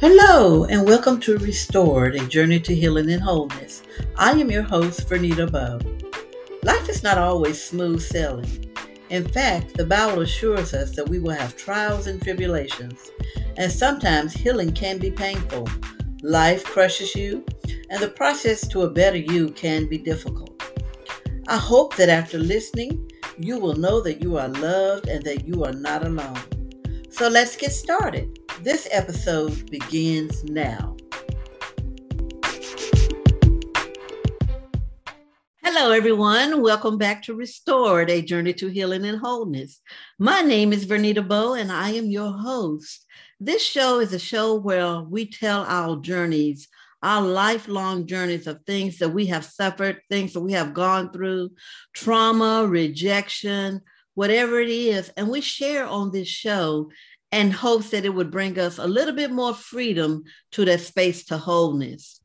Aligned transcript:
Hello, 0.00 0.64
and 0.64 0.86
welcome 0.86 1.20
to 1.20 1.36
Restored, 1.36 2.14
a 2.14 2.26
journey 2.26 2.58
to 2.60 2.74
healing 2.74 3.10
and 3.10 3.22
wholeness. 3.22 3.82
I 4.16 4.30
am 4.30 4.50
your 4.50 4.62
host, 4.62 5.06
Vernita 5.06 5.52
Bow. 5.52 5.78
Life 6.62 6.88
is 6.88 7.02
not 7.02 7.18
always 7.18 7.62
smooth 7.62 8.00
sailing. 8.00 8.72
In 9.10 9.28
fact, 9.28 9.74
the 9.74 9.84
Bible 9.84 10.22
assures 10.22 10.72
us 10.72 10.96
that 10.96 11.06
we 11.06 11.18
will 11.18 11.34
have 11.34 11.54
trials 11.54 12.06
and 12.06 12.18
tribulations, 12.22 13.10
and 13.58 13.70
sometimes 13.70 14.32
healing 14.32 14.72
can 14.72 14.96
be 14.96 15.10
painful. 15.10 15.68
Life 16.22 16.64
crushes 16.64 17.14
you, 17.14 17.44
and 17.90 18.02
the 18.02 18.08
process 18.08 18.66
to 18.68 18.84
a 18.84 18.90
better 18.90 19.18
you 19.18 19.50
can 19.50 19.86
be 19.86 19.98
difficult. 19.98 20.62
I 21.46 21.58
hope 21.58 21.94
that 21.96 22.08
after 22.08 22.38
listening, 22.38 23.06
you 23.36 23.58
will 23.58 23.76
know 23.76 24.00
that 24.00 24.22
you 24.22 24.38
are 24.38 24.48
loved 24.48 25.08
and 25.08 25.22
that 25.24 25.46
you 25.46 25.62
are 25.62 25.74
not 25.74 26.06
alone. 26.06 26.40
So 27.10 27.28
let's 27.28 27.54
get 27.54 27.72
started. 27.72 28.39
This 28.62 28.86
episode 28.90 29.70
begins 29.70 30.44
now. 30.44 30.94
Hello, 35.64 35.92
everyone. 35.92 36.60
Welcome 36.60 36.98
back 36.98 37.22
to 37.22 37.34
Restored, 37.34 38.10
a 38.10 38.20
journey 38.20 38.52
to 38.52 38.68
healing 38.68 39.06
and 39.06 39.18
wholeness. 39.18 39.80
My 40.18 40.42
name 40.42 40.74
is 40.74 40.84
Vernita 40.84 41.26
Bow, 41.26 41.54
and 41.54 41.72
I 41.72 41.92
am 41.92 42.10
your 42.10 42.32
host. 42.32 43.06
This 43.40 43.64
show 43.64 43.98
is 43.98 44.12
a 44.12 44.18
show 44.18 44.56
where 44.56 45.00
we 45.00 45.24
tell 45.24 45.62
our 45.62 45.96
journeys, 45.96 46.68
our 47.02 47.22
lifelong 47.22 48.06
journeys 48.06 48.46
of 48.46 48.60
things 48.66 48.98
that 48.98 49.08
we 49.08 49.24
have 49.26 49.46
suffered, 49.46 50.02
things 50.10 50.34
that 50.34 50.42
we 50.42 50.52
have 50.52 50.74
gone 50.74 51.10
through, 51.14 51.52
trauma, 51.94 52.66
rejection, 52.66 53.80
whatever 54.14 54.60
it 54.60 54.68
is. 54.68 55.10
And 55.16 55.28
we 55.30 55.40
share 55.40 55.86
on 55.86 56.12
this 56.12 56.28
show 56.28 56.90
and 57.32 57.52
hopes 57.52 57.90
that 57.90 58.04
it 58.04 58.14
would 58.14 58.30
bring 58.30 58.58
us 58.58 58.78
a 58.78 58.86
little 58.86 59.14
bit 59.14 59.30
more 59.30 59.54
freedom 59.54 60.24
to 60.52 60.64
that 60.64 60.80
space 60.80 61.24
to 61.26 61.38
wholeness. 61.38 62.20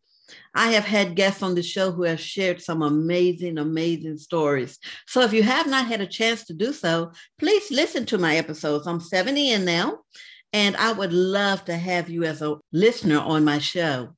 I 0.54 0.72
have 0.72 0.86
had 0.86 1.16
guests 1.16 1.44
on 1.44 1.54
the 1.54 1.62
show 1.62 1.92
who 1.92 2.04
have 2.04 2.20
shared 2.20 2.62
some 2.62 2.82
amazing, 2.82 3.58
amazing 3.58 4.18
stories. 4.18 4.80
So 5.06 5.22
if 5.22 5.34
you 5.34 5.44
have 5.44 5.68
not 5.68 5.86
had 5.86 6.02
a 6.02 6.08
chance 6.08 6.46
to 6.46 6.54
do 6.54 6.74
so, 6.74 7.12
please 7.38 7.70
listen 7.72 8.06
to 8.08 8.18
my 8.18 8.38
episodes. 8.38 8.88
I'm 8.88 9.00
70 9.00 9.52
in 9.52 9.66
now, 9.66 10.00
and 10.54 10.76
I 10.78 10.94
would 10.94 11.14
love 11.14 11.66
to 11.66 11.76
have 11.76 12.10
you 12.10 12.24
as 12.24 12.42
a 12.42 12.56
listener 12.72 13.20
on 13.20 13.44
my 13.44 13.60
show. 13.60 14.16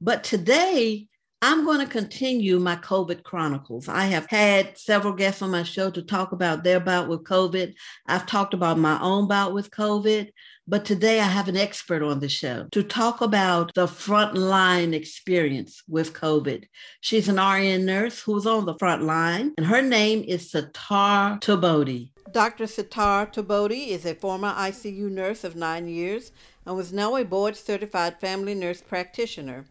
But 0.00 0.24
today, 0.24 1.08
I'm 1.48 1.64
going 1.64 1.78
to 1.78 1.86
continue 1.86 2.58
my 2.58 2.74
COVID 2.74 3.22
chronicles. 3.22 3.86
I 3.86 4.06
have 4.06 4.26
had 4.28 4.76
several 4.76 5.12
guests 5.12 5.42
on 5.42 5.52
my 5.52 5.62
show 5.62 5.92
to 5.92 6.02
talk 6.02 6.32
about 6.32 6.64
their 6.64 6.80
bout 6.80 7.06
with 7.06 7.22
COVID. 7.22 7.72
I've 8.08 8.26
talked 8.26 8.52
about 8.52 8.80
my 8.80 9.00
own 9.00 9.28
bout 9.28 9.54
with 9.54 9.70
COVID, 9.70 10.32
but 10.66 10.84
today 10.84 11.20
I 11.20 11.28
have 11.28 11.46
an 11.46 11.56
expert 11.56 12.02
on 12.02 12.18
the 12.18 12.28
show 12.28 12.66
to 12.72 12.82
talk 12.82 13.20
about 13.20 13.72
the 13.76 13.86
frontline 13.86 14.92
experience 14.92 15.84
with 15.86 16.14
COVID. 16.14 16.64
She's 17.00 17.28
an 17.28 17.36
RN 17.36 17.84
nurse 17.84 18.20
who's 18.20 18.44
on 18.44 18.66
the 18.66 18.76
front 18.76 19.04
line, 19.04 19.54
and 19.56 19.66
her 19.66 19.82
name 19.82 20.24
is 20.26 20.50
Setare 20.50 21.40
Taabodi. 21.40 22.10
Dr. 22.32 22.64
Setare 22.64 23.32
Taabodi 23.32 23.90
is 23.90 24.04
a 24.04 24.16
former 24.16 24.52
ICU 24.52 25.08
nurse 25.12 25.44
of 25.44 25.54
nine 25.54 25.86
years 25.86 26.32
and 26.66 26.74
was 26.74 26.92
now 26.92 27.14
a 27.14 27.24
board 27.24 27.56
certified 27.56 28.18
family 28.18 28.56
nurse 28.56 28.82
practitioner. 28.82 29.64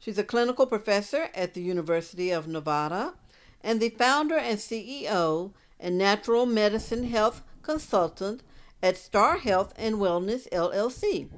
She's 0.00 0.16
a 0.16 0.24
clinical 0.24 0.66
professor 0.66 1.28
at 1.34 1.52
the 1.52 1.60
University 1.60 2.30
of 2.30 2.48
Nevada 2.48 3.12
and 3.62 3.80
the 3.80 3.90
founder 3.90 4.38
and 4.38 4.58
CEO 4.58 5.52
and 5.78 5.98
natural 5.98 6.46
medicine 6.46 7.04
health 7.04 7.42
consultant 7.62 8.42
at 8.82 8.96
Star 8.96 9.36
Health 9.36 9.74
and 9.76 9.96
Wellness 9.96 10.48
LLC. 10.48 11.28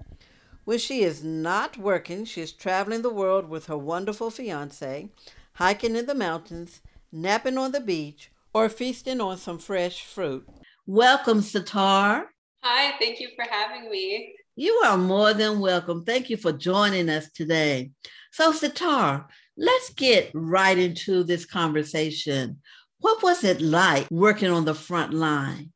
When 0.64 0.78
she 0.78 1.02
is 1.02 1.24
not 1.24 1.76
working, 1.76 2.24
she 2.24 2.40
is 2.40 2.52
traveling 2.52 3.02
the 3.02 3.10
world 3.10 3.48
with 3.48 3.66
her 3.66 3.76
wonderful 3.76 4.30
fiance, 4.30 5.08
hiking 5.54 5.96
in 5.96 6.06
the 6.06 6.14
mountains, 6.14 6.82
napping 7.10 7.58
on 7.58 7.72
the 7.72 7.80
beach, 7.80 8.30
or 8.54 8.68
feasting 8.68 9.20
on 9.20 9.38
some 9.38 9.58
fresh 9.58 10.04
fruit. 10.04 10.48
Welcome, 10.86 11.40
Setare. 11.40 12.26
Hi, 12.62 12.94
thank 13.00 13.18
you 13.18 13.30
for 13.34 13.44
having 13.50 13.90
me. 13.90 14.36
You 14.54 14.82
are 14.84 14.98
more 14.98 15.34
than 15.34 15.58
welcome. 15.58 16.04
Thank 16.04 16.30
you 16.30 16.36
for 16.36 16.52
joining 16.52 17.08
us 17.08 17.28
today. 17.32 17.90
So, 18.32 18.52
Setare, 18.52 19.26
let's 19.58 19.90
get 19.90 20.30
right 20.34 20.78
into 20.78 21.22
this 21.22 21.44
conversation. 21.44 22.60
What 23.00 23.22
was 23.22 23.44
it 23.44 23.60
like 23.60 24.10
working 24.10 24.50
on 24.50 24.64
the 24.64 24.74
front 24.74 25.12
line? 25.12 25.70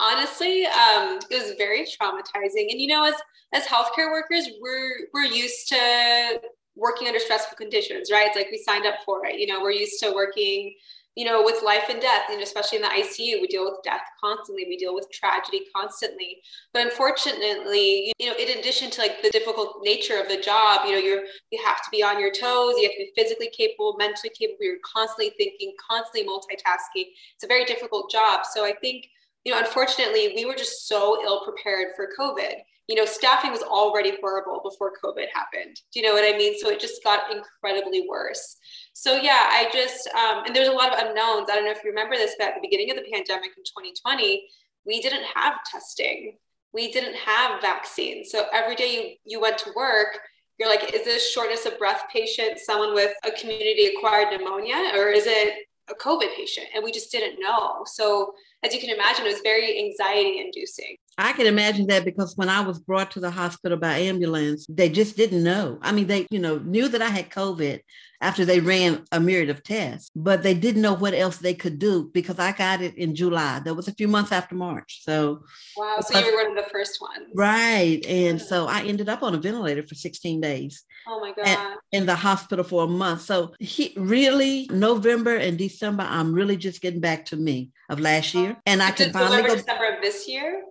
Honestly, 0.00 0.66
um, 0.66 1.20
it 1.30 1.42
was 1.42 1.54
very 1.56 1.84
traumatizing. 1.84 2.70
And 2.70 2.80
you 2.80 2.88
know, 2.88 3.04
as 3.04 3.14
as 3.52 3.64
healthcare 3.64 4.10
workers, 4.10 4.48
we're 4.60 5.06
we're 5.14 5.24
used 5.24 5.68
to 5.68 6.40
working 6.74 7.06
under 7.06 7.20
stressful 7.20 7.56
conditions, 7.56 8.10
right? 8.10 8.26
It's 8.26 8.36
like 8.36 8.48
we 8.50 8.58
signed 8.58 8.86
up 8.86 8.96
for 9.04 9.26
it. 9.26 9.38
You 9.38 9.46
know, 9.46 9.60
we're 9.60 9.70
used 9.70 10.02
to 10.02 10.12
working 10.12 10.74
you 11.16 11.24
know, 11.24 11.42
with 11.42 11.62
life 11.64 11.84
and 11.90 12.00
death, 12.00 12.24
and 12.30 12.40
especially 12.40 12.76
in 12.76 12.82
the 12.82 12.88
ICU, 12.88 13.40
we 13.40 13.46
deal 13.48 13.64
with 13.64 13.82
death 13.82 14.02
constantly. 14.22 14.66
We 14.68 14.76
deal 14.76 14.94
with 14.94 15.10
tragedy 15.12 15.62
constantly. 15.74 16.40
But 16.72 16.86
unfortunately, 16.86 18.12
you 18.18 18.26
know, 18.26 18.36
in 18.36 18.58
addition 18.58 18.90
to 18.92 19.00
like 19.00 19.20
the 19.22 19.30
difficult 19.30 19.80
nature 19.82 20.20
of 20.20 20.28
the 20.28 20.40
job, 20.40 20.86
you 20.86 20.92
know, 20.92 20.98
you're 20.98 21.22
you 21.50 21.60
have 21.64 21.78
to 21.78 21.90
be 21.90 22.02
on 22.02 22.20
your 22.20 22.30
toes. 22.30 22.74
You 22.76 22.84
have 22.84 22.92
to 22.92 22.98
be 22.98 23.12
physically 23.16 23.50
capable, 23.50 23.96
mentally 23.98 24.30
capable. 24.38 24.62
You're 24.62 24.76
constantly 24.84 25.34
thinking, 25.36 25.74
constantly 25.90 26.30
multitasking. 26.30 27.06
It's 27.34 27.44
a 27.44 27.48
very 27.48 27.64
difficult 27.64 28.10
job. 28.10 28.42
So 28.50 28.64
I 28.64 28.72
think, 28.80 29.06
you 29.44 29.52
know, 29.52 29.58
unfortunately, 29.58 30.32
we 30.36 30.44
were 30.44 30.54
just 30.54 30.86
so 30.86 31.22
ill 31.24 31.44
prepared 31.44 31.88
for 31.96 32.08
COVID 32.18 32.54
you 32.90 32.96
know, 32.96 33.04
staffing 33.04 33.52
was 33.52 33.62
already 33.62 34.14
horrible 34.20 34.60
before 34.68 34.92
COVID 35.02 35.26
happened. 35.32 35.80
Do 35.92 36.00
you 36.00 36.02
know 36.02 36.12
what 36.12 36.24
I 36.24 36.36
mean? 36.36 36.58
So 36.58 36.70
it 36.70 36.80
just 36.80 37.04
got 37.04 37.30
incredibly 37.30 38.04
worse. 38.08 38.56
So 38.92 39.16
yeah, 39.16 39.48
I 39.50 39.68
just 39.72 40.08
um, 40.08 40.44
and 40.46 40.54
there's 40.54 40.68
a 40.68 40.72
lot 40.72 40.92
of 40.92 41.06
unknowns. 41.06 41.48
I 41.50 41.54
don't 41.54 41.64
know 41.64 41.70
if 41.70 41.82
you 41.84 41.90
remember 41.90 42.16
this, 42.16 42.34
but 42.38 42.48
at 42.48 42.54
the 42.54 42.60
beginning 42.60 42.90
of 42.90 42.96
the 42.96 43.10
pandemic 43.10 43.50
in 43.56 43.62
2020, 43.64 44.48
we 44.84 45.00
didn't 45.00 45.24
have 45.34 45.54
testing. 45.70 46.36
We 46.72 46.92
didn't 46.92 47.16
have 47.16 47.60
vaccines. 47.60 48.30
So 48.30 48.46
every 48.52 48.76
day 48.76 48.92
you 48.94 49.14
you 49.24 49.40
went 49.40 49.58
to 49.58 49.72
work, 49.74 50.18
you're 50.58 50.68
like, 50.68 50.92
is 50.94 51.04
this 51.04 51.30
shortness 51.30 51.66
of 51.66 51.78
breath 51.78 52.04
patient 52.12 52.58
someone 52.58 52.94
with 52.94 53.12
a 53.24 53.30
community 53.30 53.86
acquired 53.86 54.28
pneumonia, 54.30 54.92
or 54.94 55.08
is 55.08 55.26
it 55.26 55.54
a 55.90 55.94
COVID 55.94 56.34
patient? 56.36 56.66
And 56.74 56.84
we 56.84 56.92
just 56.92 57.10
didn't 57.10 57.40
know. 57.40 57.82
So 57.86 58.34
as 58.62 58.74
you 58.74 58.80
can 58.80 58.90
imagine, 58.90 59.24
it 59.26 59.32
was 59.32 59.40
very 59.42 59.78
anxiety 59.78 60.40
inducing. 60.40 60.96
I 61.18 61.32
can 61.32 61.46
imagine 61.46 61.86
that 61.88 62.04
because 62.04 62.36
when 62.36 62.48
I 62.48 62.60
was 62.60 62.78
brought 62.78 63.10
to 63.12 63.20
the 63.20 63.30
hospital 63.30 63.76
by 63.76 63.98
ambulance, 63.98 64.66
they 64.68 64.88
just 64.88 65.16
didn't 65.16 65.42
know. 65.42 65.78
I 65.82 65.92
mean, 65.92 66.06
they, 66.06 66.26
you 66.30 66.38
know, 66.38 66.58
knew 66.58 66.88
that 66.88 67.02
I 67.02 67.08
had 67.08 67.30
COVID 67.30 67.80
after 68.22 68.44
they 68.44 68.60
ran 68.60 69.04
a 69.12 69.20
myriad 69.20 69.50
of 69.50 69.62
tests, 69.62 70.10
but 70.14 70.42
they 70.42 70.54
didn't 70.54 70.82
know 70.82 70.94
what 70.94 71.14
else 71.14 71.38
they 71.38 71.54
could 71.54 71.78
do 71.78 72.10
because 72.12 72.38
I 72.38 72.52
got 72.52 72.82
it 72.82 72.96
in 72.96 73.14
July. 73.14 73.60
That 73.60 73.74
was 73.74 73.88
a 73.88 73.94
few 73.94 74.08
months 74.08 74.30
after 74.30 74.54
March. 74.54 75.00
So 75.04 75.42
Wow, 75.76 75.98
so 76.00 76.18
you 76.18 76.36
were 76.36 76.48
one 76.48 76.58
of 76.58 76.64
the 76.64 76.70
first 76.70 77.00
ones. 77.00 77.28
Right. 77.34 78.04
And 78.06 78.40
hmm. 78.40 78.46
so 78.46 78.66
I 78.66 78.82
ended 78.82 79.08
up 79.08 79.22
on 79.22 79.34
a 79.34 79.38
ventilator 79.38 79.82
for 79.86 79.94
16 79.94 80.40
days. 80.40 80.84
Oh 81.08 81.20
my 81.20 81.32
God. 81.32 81.78
In 81.92 82.06
the 82.06 82.14
hospital 82.14 82.64
for 82.64 82.84
a 82.84 82.88
month. 82.88 83.22
So 83.22 83.54
he 83.58 83.94
really 83.96 84.68
November 84.70 85.36
and 85.36 85.56
December, 85.56 86.06
I'm 86.08 86.32
really 86.32 86.56
just 86.56 86.82
getting 86.82 87.00
back 87.00 87.26
to 87.26 87.36
me 87.36 87.70
of 87.88 88.00
last 88.00 88.34
oh. 88.36 88.42
year. 88.42 88.56
And 88.66 88.82
I 88.82 88.90
can 88.90 89.12
finally 89.12 89.42
go 89.42 89.56
December 89.56 89.94
of 89.94 90.02
this 90.02 90.28
year? 90.28 90.62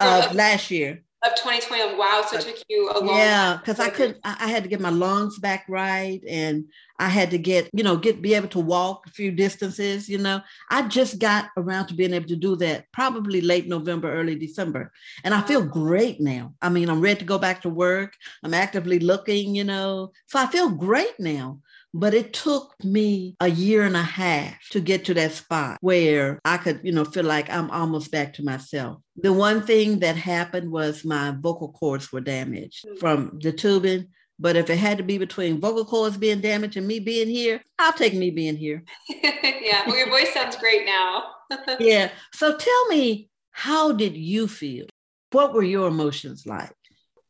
Uh, 0.00 0.28
last 0.34 0.70
year. 0.70 1.02
of 1.24 1.34
2020 1.34 1.96
wow 1.96 2.24
so 2.28 2.36
it 2.36 2.42
took 2.42 2.62
you 2.68 2.92
a 2.94 3.00
long 3.00 3.16
yeah 3.16 3.56
because 3.56 3.80
i 3.80 3.90
couldn't 3.90 4.18
I, 4.22 4.46
had 4.46 4.62
to 4.62 4.68
get 4.68 4.80
my 4.80 4.90
lungs 4.90 5.36
back 5.40 5.64
right 5.68 6.22
and 6.28 6.66
i 7.00 7.08
had 7.08 7.32
to 7.32 7.38
get 7.38 7.68
you 7.72 7.82
know 7.82 7.96
get 7.96 8.22
be 8.22 8.34
able 8.34 8.46
to 8.50 8.60
walk 8.60 9.04
a 9.08 9.10
few 9.10 9.32
distances 9.32 10.08
you 10.08 10.18
know. 10.18 10.40
I 10.70 10.86
just 10.86 11.18
got 11.18 11.46
around 11.56 11.88
to 11.88 11.94
being 11.94 12.14
able 12.14 12.28
to 12.28 12.36
do 12.36 12.54
that 12.56 12.84
probably 12.92 13.40
late 13.40 13.66
november 13.66 14.12
early 14.12 14.36
december 14.36 14.92
and 15.24 15.34
i 15.34 15.40
feel 15.42 15.64
great 15.64 16.20
now. 16.20 16.54
I 16.62 16.68
mean 16.68 16.88
i'm 16.88 17.00
ready 17.00 17.18
to 17.18 17.24
go 17.24 17.38
back 17.38 17.62
to 17.62 17.68
work. 17.68 18.14
I'm 18.44 18.54
actively 18.54 19.00
looking 19.00 19.56
you 19.56 19.64
know. 19.64 20.12
So 20.26 20.38
i 20.38 20.46
feel 20.46 20.70
great 20.70 21.18
now 21.18 21.58
but 21.94 22.14
it 22.14 22.32
took 22.32 22.74
me 22.84 23.36
a 23.40 23.48
year 23.48 23.84
and 23.84 23.96
a 23.96 24.02
half 24.02 24.56
to 24.70 24.80
get 24.80 25.06
to 25.06 25.14
that 25.14 25.32
spot 25.32 25.78
where 25.80 26.38
I 26.44 26.58
could, 26.58 26.80
you 26.82 26.92
know, 26.92 27.04
feel 27.04 27.24
like 27.24 27.50
I'm 27.50 27.70
almost 27.70 28.10
back 28.10 28.34
to 28.34 28.44
myself. 28.44 28.98
The 29.16 29.32
one 29.32 29.62
thing 29.62 30.00
that 30.00 30.16
happened 30.16 30.70
was 30.70 31.04
my 31.04 31.34
vocal 31.38 31.72
cords 31.72 32.12
were 32.12 32.20
damaged 32.20 32.86
from 33.00 33.38
the 33.42 33.52
tubing. 33.52 34.08
But 34.40 34.54
if 34.54 34.70
it 34.70 34.78
had 34.78 34.98
to 34.98 35.04
be 35.04 35.18
between 35.18 35.60
vocal 35.60 35.84
cords 35.84 36.16
being 36.16 36.40
damaged 36.40 36.76
and 36.76 36.86
me 36.86 37.00
being 37.00 37.26
here, 37.26 37.60
I'll 37.78 37.92
take 37.92 38.14
me 38.14 38.30
being 38.30 38.56
here. 38.56 38.84
yeah. 39.08 39.82
Well, 39.84 39.96
your 39.96 40.08
voice 40.08 40.32
sounds 40.32 40.56
great 40.56 40.86
now. 40.86 41.24
yeah. 41.80 42.10
So 42.32 42.56
tell 42.56 42.86
me, 42.86 43.30
how 43.50 43.90
did 43.92 44.16
you 44.16 44.46
feel? 44.46 44.86
What 45.32 45.54
were 45.54 45.64
your 45.64 45.88
emotions 45.88 46.46
like? 46.46 46.70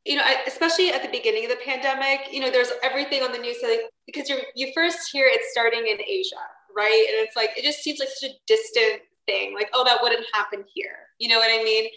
you 0.09 0.17
know, 0.17 0.23
especially 0.47 0.91
at 0.91 1.03
the 1.03 1.09
beginning 1.11 1.45
of 1.45 1.51
the 1.51 1.59
pandemic, 1.63 2.33
you 2.33 2.41
know, 2.41 2.51
there's 2.51 2.73
everything 2.83 3.23
on 3.23 3.31
the 3.31 3.37
news 3.37 3.59
like, 3.63 3.81
because 4.09 4.29
you 4.29 4.39
you 4.57 4.73
first 4.75 5.11
hear 5.13 5.27
it's 5.29 5.53
starting 5.53 5.87
in 5.87 5.99
Asia, 6.01 6.37
right? 6.75 7.07
And 7.11 7.27
it's 7.27 7.37
like 7.37 7.51
it 7.57 7.63
just 7.63 7.81
seems 7.81 8.01
like 8.01 8.09
such 8.09 8.31
a 8.31 8.35
distant 8.47 9.03
thing, 9.27 9.55
like 9.55 9.69
oh, 9.75 9.85
that 9.85 9.99
wouldn't 10.03 10.27
happen 10.33 10.65
here. 10.75 10.97
You 11.19 11.29
know 11.29 11.39
what 11.39 11.51
I 11.51 11.63
mean? 11.63 11.89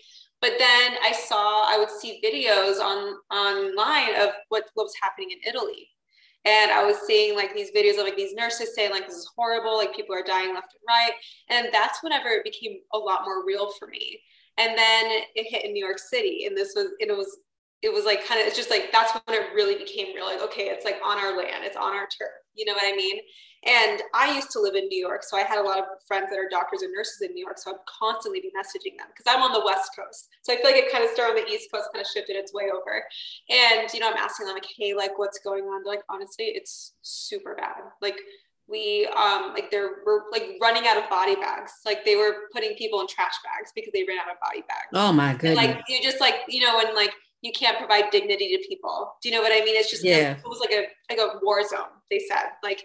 But 0.41 0.53
then 0.57 0.93
I 1.03 1.11
saw, 1.11 1.71
I 1.71 1.77
would 1.77 1.91
see 1.91 2.19
videos 2.25 2.79
on 2.81 3.15
online 3.31 4.19
of 4.19 4.33
what, 4.49 4.65
what 4.73 4.85
was 4.85 4.95
happening 4.99 5.29
in 5.31 5.37
Italy. 5.47 5.87
And 6.45 6.71
I 6.71 6.83
was 6.83 6.97
seeing 7.05 7.35
like 7.35 7.53
these 7.53 7.69
videos 7.69 7.99
of 7.99 8.05
like 8.05 8.17
these 8.17 8.33
nurses 8.33 8.73
saying 8.73 8.89
like 8.89 9.05
this 9.05 9.17
is 9.17 9.29
horrible, 9.35 9.77
like 9.77 9.95
people 9.95 10.15
are 10.15 10.23
dying 10.23 10.55
left 10.55 10.73
and 10.73 10.81
right. 10.89 11.11
And 11.49 11.67
that's 11.71 12.01
whenever 12.01 12.29
it 12.29 12.43
became 12.43 12.79
a 12.93 12.97
lot 12.97 13.21
more 13.23 13.45
real 13.45 13.71
for 13.77 13.87
me. 13.87 14.19
And 14.57 14.75
then 14.75 15.21
it 15.35 15.45
hit 15.51 15.63
in 15.63 15.73
New 15.73 15.85
York 15.85 15.99
City, 15.99 16.45
and 16.45 16.57
this 16.57 16.73
was 16.75 16.87
and 16.99 17.09
it 17.09 17.17
was 17.17 17.37
it 17.81 17.91
was 17.91 18.05
like 18.05 18.25
kind 18.27 18.39
of 18.39 18.47
it's 18.47 18.55
just 18.55 18.69
like 18.69 18.91
that's 18.91 19.11
when 19.25 19.41
it 19.41 19.53
really 19.55 19.75
became 19.75 20.13
real. 20.15 20.25
Like 20.25 20.41
okay, 20.41 20.69
it's 20.69 20.85
like 20.85 20.99
on 21.03 21.17
our 21.17 21.35
land, 21.35 21.63
it's 21.63 21.77
on 21.77 21.93
our 21.93 22.05
turf. 22.05 22.29
You 22.53 22.65
know 22.65 22.73
what 22.73 22.83
I 22.85 22.95
mean? 22.95 23.19
And 23.63 24.01
I 24.15 24.33
used 24.33 24.49
to 24.51 24.59
live 24.59 24.73
in 24.73 24.87
New 24.87 24.99
York, 24.99 25.23
so 25.23 25.37
I 25.37 25.41
had 25.41 25.59
a 25.59 25.63
lot 25.63 25.77
of 25.77 25.85
friends 26.07 26.27
that 26.31 26.39
are 26.39 26.49
doctors 26.49 26.81
and 26.81 26.91
nurses 26.91 27.21
in 27.21 27.33
New 27.33 27.45
York. 27.45 27.59
So 27.59 27.71
I'd 27.71 27.77
constantly 27.85 28.41
be 28.41 28.49
messaging 28.57 28.97
them 28.97 29.07
because 29.15 29.25
I'm 29.29 29.43
on 29.43 29.53
the 29.53 29.63
West 29.63 29.91
Coast. 29.95 30.29
So 30.41 30.51
I 30.51 30.57
feel 30.57 30.65
like 30.65 30.75
it 30.75 30.91
kind 30.91 31.03
of 31.03 31.11
started 31.11 31.39
on 31.39 31.45
the 31.45 31.51
East 31.51 31.71
Coast, 31.71 31.89
kind 31.93 32.03
of 32.03 32.09
shifted 32.09 32.35
its 32.35 32.53
way 32.53 32.69
over. 32.73 33.03
And 33.49 33.91
you 33.93 33.99
know, 33.99 34.09
I'm 34.09 34.17
asking 34.17 34.47
them 34.47 34.55
like, 34.55 34.67
hey, 34.77 34.93
like 34.93 35.17
what's 35.17 35.39
going 35.39 35.65
on? 35.65 35.83
They're 35.83 35.93
like, 35.93 36.03
honestly, 36.09 36.45
it's 36.45 36.93
super 37.01 37.55
bad. 37.55 37.81
Like 38.01 38.17
we 38.67 39.07
um 39.17 39.53
like 39.53 39.69
they're 39.69 40.05
we're 40.05 40.29
like 40.31 40.57
running 40.61 40.87
out 40.87 40.97
of 40.97 41.09
body 41.09 41.35
bags. 41.35 41.73
Like 41.85 42.05
they 42.05 42.15
were 42.15 42.49
putting 42.53 42.75
people 42.75 43.01
in 43.01 43.07
trash 43.07 43.35
bags 43.43 43.71
because 43.75 43.91
they 43.93 44.05
ran 44.07 44.17
out 44.19 44.31
of 44.31 44.39
body 44.39 44.61
bags. 44.67 44.89
Oh 44.93 45.11
my 45.13 45.33
goodness. 45.33 45.57
And, 45.59 45.75
like 45.75 45.83
you 45.87 46.01
just 46.01 46.19
like, 46.19 46.35
you 46.47 46.65
know, 46.65 46.77
when 46.77 46.95
like 46.95 47.13
you 47.41 47.51
can't 47.51 47.77
provide 47.77 48.11
dignity 48.11 48.55
to 48.55 48.67
people. 48.67 49.13
Do 49.21 49.29
you 49.29 49.35
know 49.35 49.41
what 49.41 49.51
I 49.51 49.65
mean? 49.65 49.75
It's 49.75 49.89
just 49.89 50.03
yeah. 50.03 50.37
it 50.37 50.43
was 50.45 50.59
like 50.59 50.71
a 50.71 50.85
like 51.09 51.19
a 51.19 51.39
war 51.43 51.67
zone, 51.67 51.89
they 52.09 52.19
said. 52.19 52.51
Like 52.63 52.83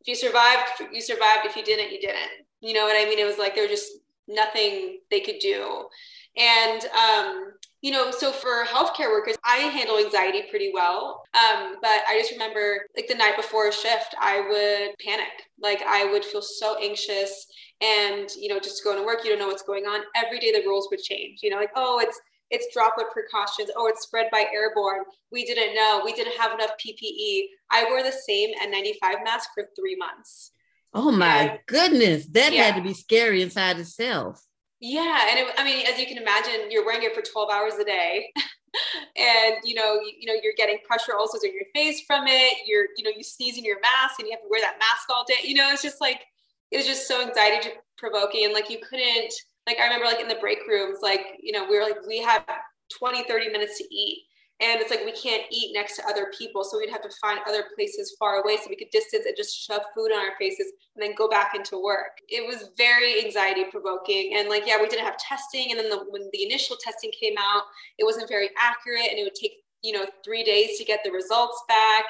if 0.00 0.06
you 0.06 0.14
survived, 0.14 0.68
you 0.92 1.00
survived. 1.00 1.44
If 1.44 1.56
you 1.56 1.64
didn't, 1.64 1.92
you 1.92 2.00
didn't. 2.00 2.46
You 2.60 2.74
know 2.74 2.84
what 2.84 2.96
I 2.96 3.08
mean? 3.08 3.18
It 3.18 3.26
was 3.26 3.38
like 3.38 3.54
there 3.54 3.68
was 3.68 3.80
just 3.80 3.92
nothing 4.28 4.98
they 5.10 5.20
could 5.20 5.38
do. 5.40 5.88
And 6.36 6.84
um, 6.86 7.52
you 7.80 7.90
know, 7.90 8.10
so 8.10 8.30
for 8.30 8.64
healthcare 8.64 9.10
workers, 9.10 9.36
I 9.44 9.56
handle 9.56 9.98
anxiety 9.98 10.42
pretty 10.50 10.70
well. 10.72 11.24
Um, 11.34 11.76
but 11.82 12.00
I 12.08 12.16
just 12.18 12.32
remember 12.32 12.86
like 12.96 13.08
the 13.08 13.14
night 13.14 13.36
before 13.36 13.68
a 13.68 13.72
shift, 13.72 14.14
I 14.20 14.40
would 14.40 14.96
panic. 15.04 15.32
Like 15.60 15.82
I 15.82 16.10
would 16.10 16.24
feel 16.24 16.42
so 16.42 16.76
anxious 16.80 17.46
and 17.80 18.28
you 18.38 18.48
know, 18.48 18.60
just 18.60 18.84
going 18.84 18.98
to 18.98 19.04
work, 19.04 19.24
you 19.24 19.30
don't 19.30 19.38
know 19.38 19.48
what's 19.48 19.62
going 19.62 19.84
on. 19.84 20.00
Every 20.14 20.38
day 20.38 20.52
the 20.52 20.66
rules 20.66 20.88
would 20.90 21.00
change, 21.00 21.40
you 21.42 21.50
know, 21.50 21.56
like, 21.56 21.72
oh, 21.74 22.00
it's 22.00 22.20
it's 22.50 22.72
droplet 22.72 23.08
precautions. 23.12 23.70
Oh, 23.76 23.86
it's 23.88 24.02
spread 24.02 24.28
by 24.30 24.46
airborne. 24.52 25.04
We 25.32 25.44
didn't 25.44 25.74
know. 25.74 26.02
We 26.04 26.12
didn't 26.12 26.38
have 26.38 26.52
enough 26.52 26.70
PPE. 26.84 27.42
I 27.70 27.84
wore 27.88 28.02
the 28.02 28.12
same 28.12 28.50
N95 28.54 29.24
mask 29.24 29.50
for 29.54 29.68
three 29.76 29.96
months. 29.96 30.52
Oh 30.94 31.10
my 31.10 31.26
and, 31.26 31.58
goodness. 31.66 32.26
That 32.26 32.52
yeah. 32.52 32.64
had 32.64 32.76
to 32.76 32.82
be 32.82 32.94
scary 32.94 33.42
inside 33.42 33.78
itself. 33.78 34.42
Yeah. 34.80 35.28
And 35.30 35.40
it, 35.40 35.54
I 35.58 35.64
mean, 35.64 35.86
as 35.86 35.98
you 35.98 36.06
can 36.06 36.18
imagine, 36.18 36.70
you're 36.70 36.84
wearing 36.84 37.02
it 37.02 37.14
for 37.14 37.22
12 37.22 37.50
hours 37.50 37.74
a 37.74 37.84
day. 37.84 38.32
and 39.16 39.56
you 39.64 39.74
know, 39.74 39.94
you, 39.94 40.12
you 40.20 40.26
know, 40.26 40.38
you're 40.42 40.54
getting 40.56 40.78
pressure 40.86 41.14
ulcers 41.18 41.44
in 41.44 41.52
your 41.52 41.64
face 41.74 42.02
from 42.06 42.26
it. 42.26 42.58
You're, 42.66 42.86
you 42.96 43.04
know, 43.04 43.10
you 43.14 43.24
sneeze 43.24 43.58
in 43.58 43.64
your 43.64 43.80
mask 43.80 44.20
and 44.20 44.28
you 44.28 44.32
have 44.32 44.42
to 44.42 44.48
wear 44.48 44.60
that 44.60 44.78
mask 44.78 45.08
all 45.10 45.24
day. 45.24 45.48
You 45.48 45.54
know, 45.54 45.70
it's 45.72 45.82
just 45.82 46.00
like, 46.00 46.20
it 46.70 46.76
was 46.76 46.86
just 46.86 47.08
so 47.08 47.22
anxiety 47.22 47.70
provoking. 47.98 48.44
And 48.44 48.54
like, 48.54 48.70
you 48.70 48.78
couldn't, 48.78 49.32
like 49.66 49.78
I 49.80 49.84
remember 49.84 50.06
like 50.06 50.20
in 50.20 50.28
the 50.28 50.36
break 50.36 50.66
rooms, 50.68 50.98
like, 51.02 51.38
you 51.42 51.52
know, 51.52 51.66
we 51.68 51.76
were 51.76 51.82
like, 51.82 52.06
we 52.06 52.22
had 52.22 52.42
20, 52.98 53.24
30 53.24 53.48
minutes 53.50 53.78
to 53.78 53.84
eat. 53.94 54.24
And 54.58 54.80
it's 54.80 54.90
like 54.90 55.04
we 55.04 55.12
can't 55.12 55.42
eat 55.50 55.74
next 55.74 55.96
to 55.96 56.06
other 56.08 56.32
people. 56.38 56.64
So 56.64 56.78
we'd 56.78 56.88
have 56.88 57.02
to 57.02 57.10
find 57.20 57.40
other 57.46 57.64
places 57.74 58.16
far 58.18 58.42
away 58.42 58.56
so 58.56 58.70
we 58.70 58.76
could 58.76 58.88
distance 58.90 59.26
and 59.26 59.36
just 59.36 59.54
shove 59.54 59.82
food 59.94 60.12
on 60.12 60.18
our 60.18 60.34
faces 60.38 60.72
and 60.94 61.02
then 61.02 61.14
go 61.14 61.28
back 61.28 61.54
into 61.54 61.82
work. 61.82 62.16
It 62.28 62.46
was 62.46 62.70
very 62.78 63.22
anxiety 63.22 63.64
provoking. 63.70 64.34
And 64.36 64.48
like, 64.48 64.66
yeah, 64.66 64.80
we 64.80 64.88
didn't 64.88 65.04
have 65.04 65.18
testing. 65.18 65.66
And 65.70 65.78
then 65.78 65.90
the, 65.90 66.06
when 66.08 66.30
the 66.32 66.44
initial 66.44 66.76
testing 66.80 67.10
came 67.20 67.34
out, 67.38 67.64
it 67.98 68.04
wasn't 68.04 68.30
very 68.30 68.48
accurate 68.58 69.10
and 69.10 69.18
it 69.18 69.24
would 69.24 69.34
take, 69.34 69.56
you 69.82 69.92
know, 69.92 70.06
three 70.24 70.42
days 70.42 70.78
to 70.78 70.84
get 70.84 71.00
the 71.04 71.10
results 71.10 71.62
back. 71.68 72.06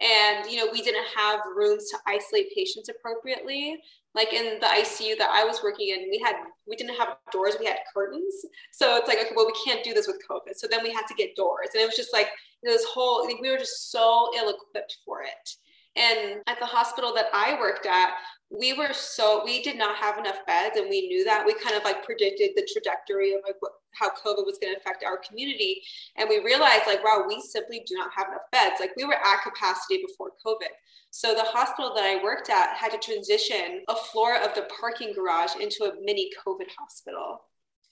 And, 0.00 0.50
you 0.50 0.56
know, 0.56 0.72
we 0.72 0.80
didn't 0.80 1.04
have 1.14 1.40
rooms 1.54 1.90
to 1.90 1.98
isolate 2.06 2.54
patients 2.54 2.88
appropriately 2.88 3.78
like 4.14 4.32
in 4.32 4.58
the 4.60 4.66
ICU 4.66 5.18
that 5.18 5.30
I 5.30 5.44
was 5.44 5.60
working 5.62 5.88
in, 5.88 6.10
we 6.10 6.20
had 6.24 6.34
we 6.66 6.76
didn't 6.76 6.96
have 6.96 7.16
doors, 7.32 7.56
we 7.58 7.66
had 7.66 7.78
curtains. 7.94 8.34
So 8.72 8.96
it's 8.96 9.08
like, 9.08 9.18
okay, 9.18 9.32
well, 9.34 9.46
we 9.46 9.64
can't 9.64 9.84
do 9.84 9.94
this 9.94 10.06
with 10.06 10.20
COVID. 10.30 10.56
So 10.56 10.66
then 10.68 10.82
we 10.82 10.92
had 10.92 11.06
to 11.06 11.14
get 11.14 11.36
doors. 11.36 11.68
And 11.74 11.82
it 11.82 11.86
was 11.86 11.96
just 11.96 12.12
like 12.12 12.28
this 12.62 12.84
whole 12.84 13.24
like, 13.24 13.40
we 13.40 13.50
were 13.50 13.58
just 13.58 13.90
so 13.90 14.30
ill-equipped 14.36 14.96
for 15.04 15.22
it. 15.22 15.50
And 15.96 16.40
at 16.46 16.58
the 16.60 16.66
hospital 16.66 17.12
that 17.14 17.26
I 17.32 17.58
worked 17.58 17.86
at, 17.86 18.10
we 18.50 18.72
were 18.72 18.92
so 18.92 19.42
we 19.44 19.62
did 19.62 19.78
not 19.78 19.96
have 19.96 20.18
enough 20.18 20.44
beds 20.46 20.76
and 20.76 20.90
we 20.90 21.06
knew 21.06 21.24
that 21.24 21.46
we 21.46 21.54
kind 21.54 21.76
of 21.76 21.84
like 21.84 22.04
predicted 22.04 22.50
the 22.56 22.68
trajectory 22.72 23.32
of 23.32 23.40
like 23.46 23.54
what, 23.60 23.72
how 23.92 24.08
covid 24.10 24.44
was 24.44 24.58
going 24.60 24.74
to 24.74 24.80
affect 24.80 25.04
our 25.04 25.18
community 25.18 25.80
and 26.16 26.28
we 26.28 26.42
realized 26.44 26.82
like 26.86 27.02
wow 27.04 27.24
we 27.28 27.40
simply 27.40 27.84
do 27.86 27.94
not 27.94 28.10
have 28.14 28.26
enough 28.26 28.42
beds 28.50 28.80
like 28.80 28.90
we 28.96 29.04
were 29.04 29.14
at 29.14 29.42
capacity 29.44 30.02
before 30.04 30.32
covid 30.44 30.74
so 31.10 31.34
the 31.34 31.42
hospital 31.42 31.92
that 31.94 32.04
I 32.04 32.22
worked 32.22 32.50
at 32.50 32.76
had 32.76 32.92
to 32.92 32.98
transition 32.98 33.82
a 33.88 33.96
floor 33.96 34.36
of 34.36 34.54
the 34.54 34.68
parking 34.80 35.12
garage 35.12 35.56
into 35.60 35.84
a 35.84 35.92
mini 36.02 36.30
COVID 36.46 36.68
hospital. 36.78 37.42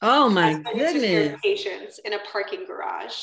Oh 0.01 0.31
my 0.31 0.55
goodness. 0.55 1.41
Patients 1.43 1.99
in 2.05 2.15
a 2.15 2.19
parking 2.31 2.65
garage. 2.65 3.15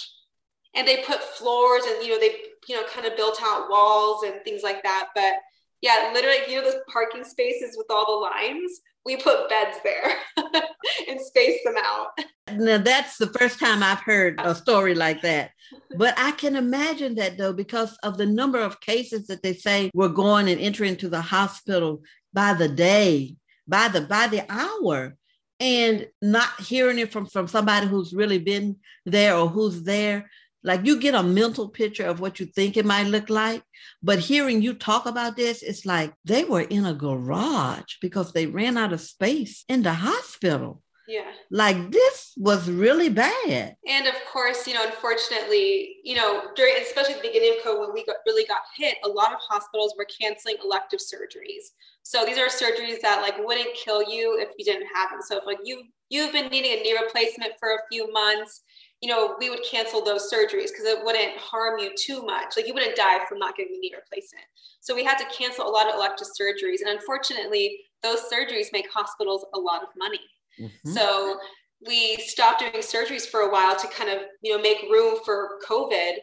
And 0.75 0.85
they 0.85 1.03
put 1.03 1.23
floors 1.23 1.83
and 1.87 2.05
you 2.05 2.09
know 2.09 2.19
they 2.19 2.35
you 2.67 2.75
know 2.75 2.83
kind 2.93 3.07
of 3.07 3.15
built 3.15 3.39
out 3.41 3.69
walls 3.69 4.23
and 4.23 4.43
things 4.43 4.61
like 4.61 4.83
that. 4.83 5.07
But 5.15 5.35
yeah, 5.81 6.11
literally, 6.13 6.37
you 6.47 6.61
know, 6.61 6.71
those 6.71 6.81
parking 6.91 7.23
spaces 7.23 7.75
with 7.77 7.87
all 7.89 8.05
the 8.05 8.25
lines, 8.25 8.81
we 9.05 9.17
put 9.17 9.49
beds 9.49 9.77
there 9.83 10.17
and 11.07 11.21
space 11.21 11.59
them 11.63 11.75
out. 11.77 12.07
Now, 12.51 12.77
that's 12.79 13.17
the 13.17 13.27
first 13.27 13.59
time 13.59 13.83
I've 13.83 13.99
heard 13.99 14.39
a 14.39 14.55
story 14.55 14.95
like 14.95 15.21
that. 15.21 15.51
But 15.97 16.13
I 16.17 16.31
can 16.31 16.55
imagine 16.55 17.15
that 17.15 17.37
though, 17.37 17.53
because 17.53 17.97
of 18.03 18.17
the 18.17 18.25
number 18.25 18.59
of 18.59 18.81
cases 18.81 19.27
that 19.27 19.41
they 19.41 19.53
say 19.53 19.89
were 19.95 20.09
going 20.09 20.47
and 20.47 20.61
entering 20.61 20.95
to 20.97 21.09
the 21.09 21.21
hospital 21.21 22.03
by 22.33 22.53
the 22.53 22.67
day, 22.67 23.35
by 23.67 23.87
the 23.87 24.01
by 24.01 24.27
the 24.27 24.43
hour, 24.49 25.15
and 25.59 26.07
not 26.21 26.49
hearing 26.59 26.99
it 26.99 27.11
from, 27.11 27.25
from 27.25 27.47
somebody 27.47 27.87
who's 27.87 28.13
really 28.13 28.39
been 28.39 28.75
there 29.05 29.35
or 29.35 29.47
who's 29.47 29.83
there. 29.83 30.29
Like 30.65 30.85
you 30.85 30.99
get 30.99 31.13
a 31.13 31.21
mental 31.21 31.69
picture 31.69 32.05
of 32.05 32.19
what 32.19 32.39
you 32.39 32.47
think 32.47 32.75
it 32.75 32.85
might 32.85 33.05
look 33.05 33.29
like, 33.29 33.61
but 34.01 34.17
hearing 34.17 34.63
you 34.63 34.73
talk 34.73 35.05
about 35.05 35.35
this, 35.35 35.61
it's 35.61 35.85
like 35.85 36.11
they 36.25 36.43
were 36.43 36.61
in 36.61 36.85
a 36.85 36.93
garage 36.93 37.93
because 38.01 38.33
they 38.33 38.47
ran 38.47 38.75
out 38.75 38.91
of 38.91 38.99
space 38.99 39.63
in 39.69 39.83
the 39.83 39.93
hospital. 39.93 40.81
Yeah. 41.07 41.29
Like 41.51 41.91
this 41.91 42.33
was 42.35 42.67
really 42.67 43.09
bad. 43.09 43.75
And 43.87 44.07
of 44.07 44.15
course, 44.31 44.65
you 44.65 44.73
know, 44.73 44.83
unfortunately, 44.85 45.97
you 46.03 46.15
know, 46.15 46.45
during 46.55 46.81
especially 46.81 47.13
at 47.13 47.21
the 47.21 47.27
beginning 47.27 47.57
of 47.57 47.63
COVID 47.63 47.79
when 47.81 47.93
we 47.93 48.03
got 48.05 48.15
really 48.25 48.45
got 48.45 48.61
hit, 48.75 48.97
a 49.03 49.07
lot 49.07 49.31
of 49.31 49.39
hospitals 49.39 49.93
were 49.97 50.07
canceling 50.19 50.55
elective 50.63 50.99
surgeries. 50.99 51.73
So 52.01 52.25
these 52.25 52.39
are 52.39 52.47
surgeries 52.47 53.01
that 53.01 53.21
like 53.21 53.35
wouldn't 53.37 53.75
kill 53.75 54.01
you 54.01 54.39
if 54.39 54.49
you 54.57 54.65
didn't 54.65 54.87
have 54.95 55.11
them. 55.11 55.21
So 55.21 55.37
if 55.37 55.45
like 55.45 55.59
you 55.63 55.83
you've 56.09 56.31
been 56.31 56.49
needing 56.49 56.71
a 56.71 56.81
knee 56.81 56.97
replacement 56.99 57.53
for 57.59 57.69
a 57.69 57.79
few 57.91 58.11
months, 58.11 58.61
you 59.01 59.09
know, 59.09 59.35
we 59.39 59.49
would 59.49 59.63
cancel 59.63 60.03
those 60.03 60.31
surgeries 60.31 60.69
because 60.69 60.85
it 60.85 61.03
wouldn't 61.03 61.37
harm 61.37 61.79
you 61.79 61.91
too 61.97 62.23
much. 62.23 62.55
Like 62.55 62.67
you 62.67 62.73
wouldn't 62.73 62.95
die 62.95 63.19
from 63.27 63.39
not 63.39 63.55
getting 63.55 63.73
the 63.73 63.79
knee 63.79 63.93
replacement. 63.95 64.45
So 64.79 64.95
we 64.95 65.03
had 65.03 65.17
to 65.17 65.25
cancel 65.35 65.67
a 65.67 65.69
lot 65.69 65.87
of 65.87 65.95
elective 65.95 66.27
surgeries. 66.39 66.81
And 66.81 66.89
unfortunately, 66.89 67.77
those 68.01 68.21
surgeries 68.31 68.67
make 68.71 68.87
hospitals 68.91 69.45
a 69.53 69.59
lot 69.59 69.83
of 69.83 69.89
money. 69.97 70.21
Mm-hmm. 70.59 70.91
So 70.91 71.37
we 71.85 72.15
stopped 72.17 72.59
doing 72.59 72.73
surgeries 72.75 73.27
for 73.27 73.41
a 73.41 73.51
while 73.51 73.75
to 73.75 73.87
kind 73.87 74.09
of, 74.09 74.23
you 74.41 74.55
know, 74.55 74.61
make 74.61 74.83
room 74.89 75.19
for 75.25 75.59
COVID. 75.67 76.13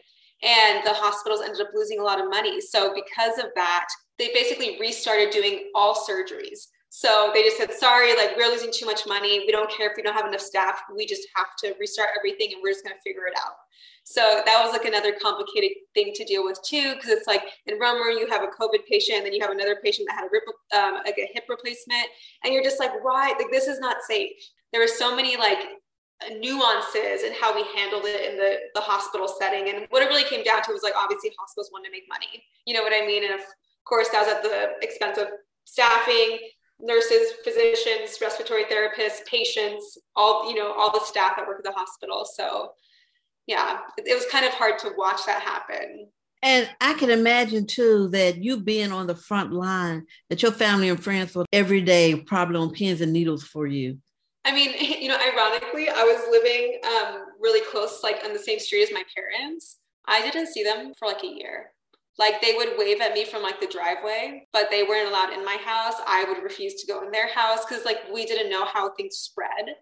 And 0.41 0.83
the 0.83 0.93
hospitals 0.93 1.41
ended 1.41 1.61
up 1.61 1.69
losing 1.73 1.99
a 1.99 2.03
lot 2.03 2.19
of 2.19 2.29
money. 2.29 2.59
So 2.59 2.93
because 2.93 3.37
of 3.37 3.45
that, 3.55 3.85
they 4.19 4.29
basically 4.33 4.77
restarted 4.79 5.29
doing 5.31 5.71
all 5.73 5.95
surgeries. 5.95 6.67
So 6.95 7.31
they 7.33 7.41
just 7.41 7.57
said, 7.57 7.73
sorry, 7.73 8.15
like 8.15 8.37
we're 8.37 8.51
losing 8.51 8.69
too 8.71 8.85
much 8.85 9.07
money. 9.07 9.39
We 9.39 9.51
don't 9.51 9.69
care 9.71 9.89
if 9.89 9.97
we 9.97 10.03
don't 10.03 10.13
have 10.13 10.27
enough 10.27 10.41
staff. 10.41 10.79
We 10.95 11.07
just 11.07 11.27
have 11.33 11.47
to 11.63 11.73
restart 11.79 12.09
everything 12.15 12.53
and 12.53 12.61
we're 12.61 12.69
just 12.69 12.85
going 12.85 12.95
to 12.95 13.01
figure 13.01 13.25
it 13.25 13.33
out. 13.43 13.53
So 14.03 14.43
that 14.45 14.61
was 14.63 14.73
like 14.73 14.85
another 14.85 15.11
complicated 15.19 15.71
thing 15.95 16.11
to 16.13 16.23
deal 16.23 16.43
with 16.43 16.61
too, 16.61 16.93
because 16.93 17.09
it's 17.09 17.25
like 17.25 17.41
in 17.65 17.79
Romer, 17.79 18.11
you 18.11 18.29
have 18.29 18.43
a 18.43 18.47
COVID 18.47 18.85
patient, 18.87 19.17
and 19.17 19.25
then 19.25 19.33
you 19.33 19.41
have 19.41 19.49
another 19.49 19.77
patient 19.83 20.07
that 20.07 20.17
had 20.17 20.25
a, 20.25 20.29
rip, 20.31 20.43
um, 20.77 21.01
like 21.03 21.17
a 21.17 21.27
hip 21.33 21.45
replacement, 21.49 22.05
and 22.43 22.53
you're 22.53 22.63
just 22.63 22.79
like, 22.79 22.91
why? 23.03 23.33
Like 23.39 23.49
this 23.49 23.65
is 23.65 23.79
not 23.79 23.97
safe. 24.07 24.29
There 24.71 24.79
were 24.79 24.87
so 24.87 25.15
many 25.15 25.35
like 25.35 25.57
nuances 26.37 27.23
and 27.25 27.33
how 27.33 27.55
we 27.55 27.65
handled 27.75 28.05
it 28.05 28.29
in 28.29 28.37
the, 28.37 28.57
the 28.75 28.81
hospital 28.81 29.27
setting. 29.27 29.73
And 29.73 29.87
what 29.89 30.03
it 30.03 30.09
really 30.09 30.25
came 30.25 30.43
down 30.43 30.61
to 30.61 30.71
was 30.71 30.83
like, 30.83 30.93
obviously 30.95 31.31
hospitals 31.39 31.71
want 31.73 31.85
to 31.85 31.91
make 31.91 32.03
money. 32.07 32.43
You 32.67 32.75
know 32.75 32.83
what 32.83 32.93
I 32.93 33.03
mean? 33.03 33.23
And 33.23 33.33
of 33.33 33.41
course, 33.83 34.09
that 34.09 34.19
was 34.21 34.29
at 34.29 34.43
the 34.43 34.77
expense 34.85 35.17
of 35.17 35.29
staffing, 35.65 36.37
nurses, 36.83 37.33
physicians, 37.43 38.17
respiratory 38.21 38.65
therapists, 38.65 39.25
patients, 39.25 39.97
all, 40.15 40.49
you 40.49 40.55
know, 40.55 40.73
all 40.73 40.91
the 40.91 41.03
staff 41.05 41.37
that 41.37 41.47
work 41.47 41.59
at 41.59 41.63
the 41.63 41.77
hospital. 41.77 42.25
So 42.25 42.73
yeah, 43.47 43.79
it, 43.97 44.07
it 44.07 44.13
was 44.13 44.25
kind 44.31 44.45
of 44.45 44.53
hard 44.53 44.77
to 44.79 44.91
watch 44.97 45.25
that 45.25 45.41
happen. 45.41 46.07
And 46.41 46.69
I 46.81 46.93
can 46.95 47.09
imagine 47.09 47.65
too 47.65 48.09
that 48.09 48.43
you 48.43 48.59
being 48.59 48.91
on 48.91 49.07
the 49.07 49.15
front 49.15 49.53
line, 49.53 50.05
that 50.29 50.41
your 50.41 50.51
family 50.51 50.89
and 50.89 51.01
friends 51.01 51.33
were 51.33 51.45
every 51.53 51.81
day 51.81 52.15
probably 52.15 52.57
on 52.57 52.71
pins 52.71 52.99
and 52.99 53.13
needles 53.13 53.43
for 53.43 53.65
you. 53.65 53.97
I 54.45 54.53
mean, 54.53 54.73
you 55.01 55.07
know, 55.07 55.17
ironically, 55.17 55.87
I 55.89 56.03
was 56.03 56.21
living 56.29 56.79
um, 56.85 57.25
really 57.39 57.61
close, 57.71 58.01
like 58.03 58.23
on 58.25 58.33
the 58.33 58.39
same 58.39 58.59
street 58.59 58.83
as 58.83 58.91
my 58.91 59.03
parents. 59.15 59.79
I 60.05 60.21
didn't 60.21 60.47
see 60.47 60.63
them 60.63 60.93
for 60.99 61.07
like 61.07 61.23
a 61.23 61.27
year. 61.27 61.72
Like 62.19 62.41
they 62.41 62.53
would 62.53 62.77
wave 62.77 63.01
at 63.01 63.13
me 63.13 63.25
from 63.25 63.41
like 63.41 63.59
the 63.59 63.67
driveway, 63.67 64.47
but 64.53 64.69
they 64.69 64.83
weren't 64.83 65.09
allowed 65.09 65.33
in 65.33 65.43
my 65.43 65.57
house. 65.63 65.95
I 66.07 66.25
would 66.27 66.43
refuse 66.43 66.75
to 66.75 66.87
go 66.87 67.03
in 67.03 67.11
their 67.11 67.27
house 67.33 67.65
because 67.67 67.85
like 67.85 68.01
we 68.13 68.25
didn't 68.25 68.51
know 68.51 68.65
how 68.65 68.93
things 68.93 69.15
spread. 69.17 69.75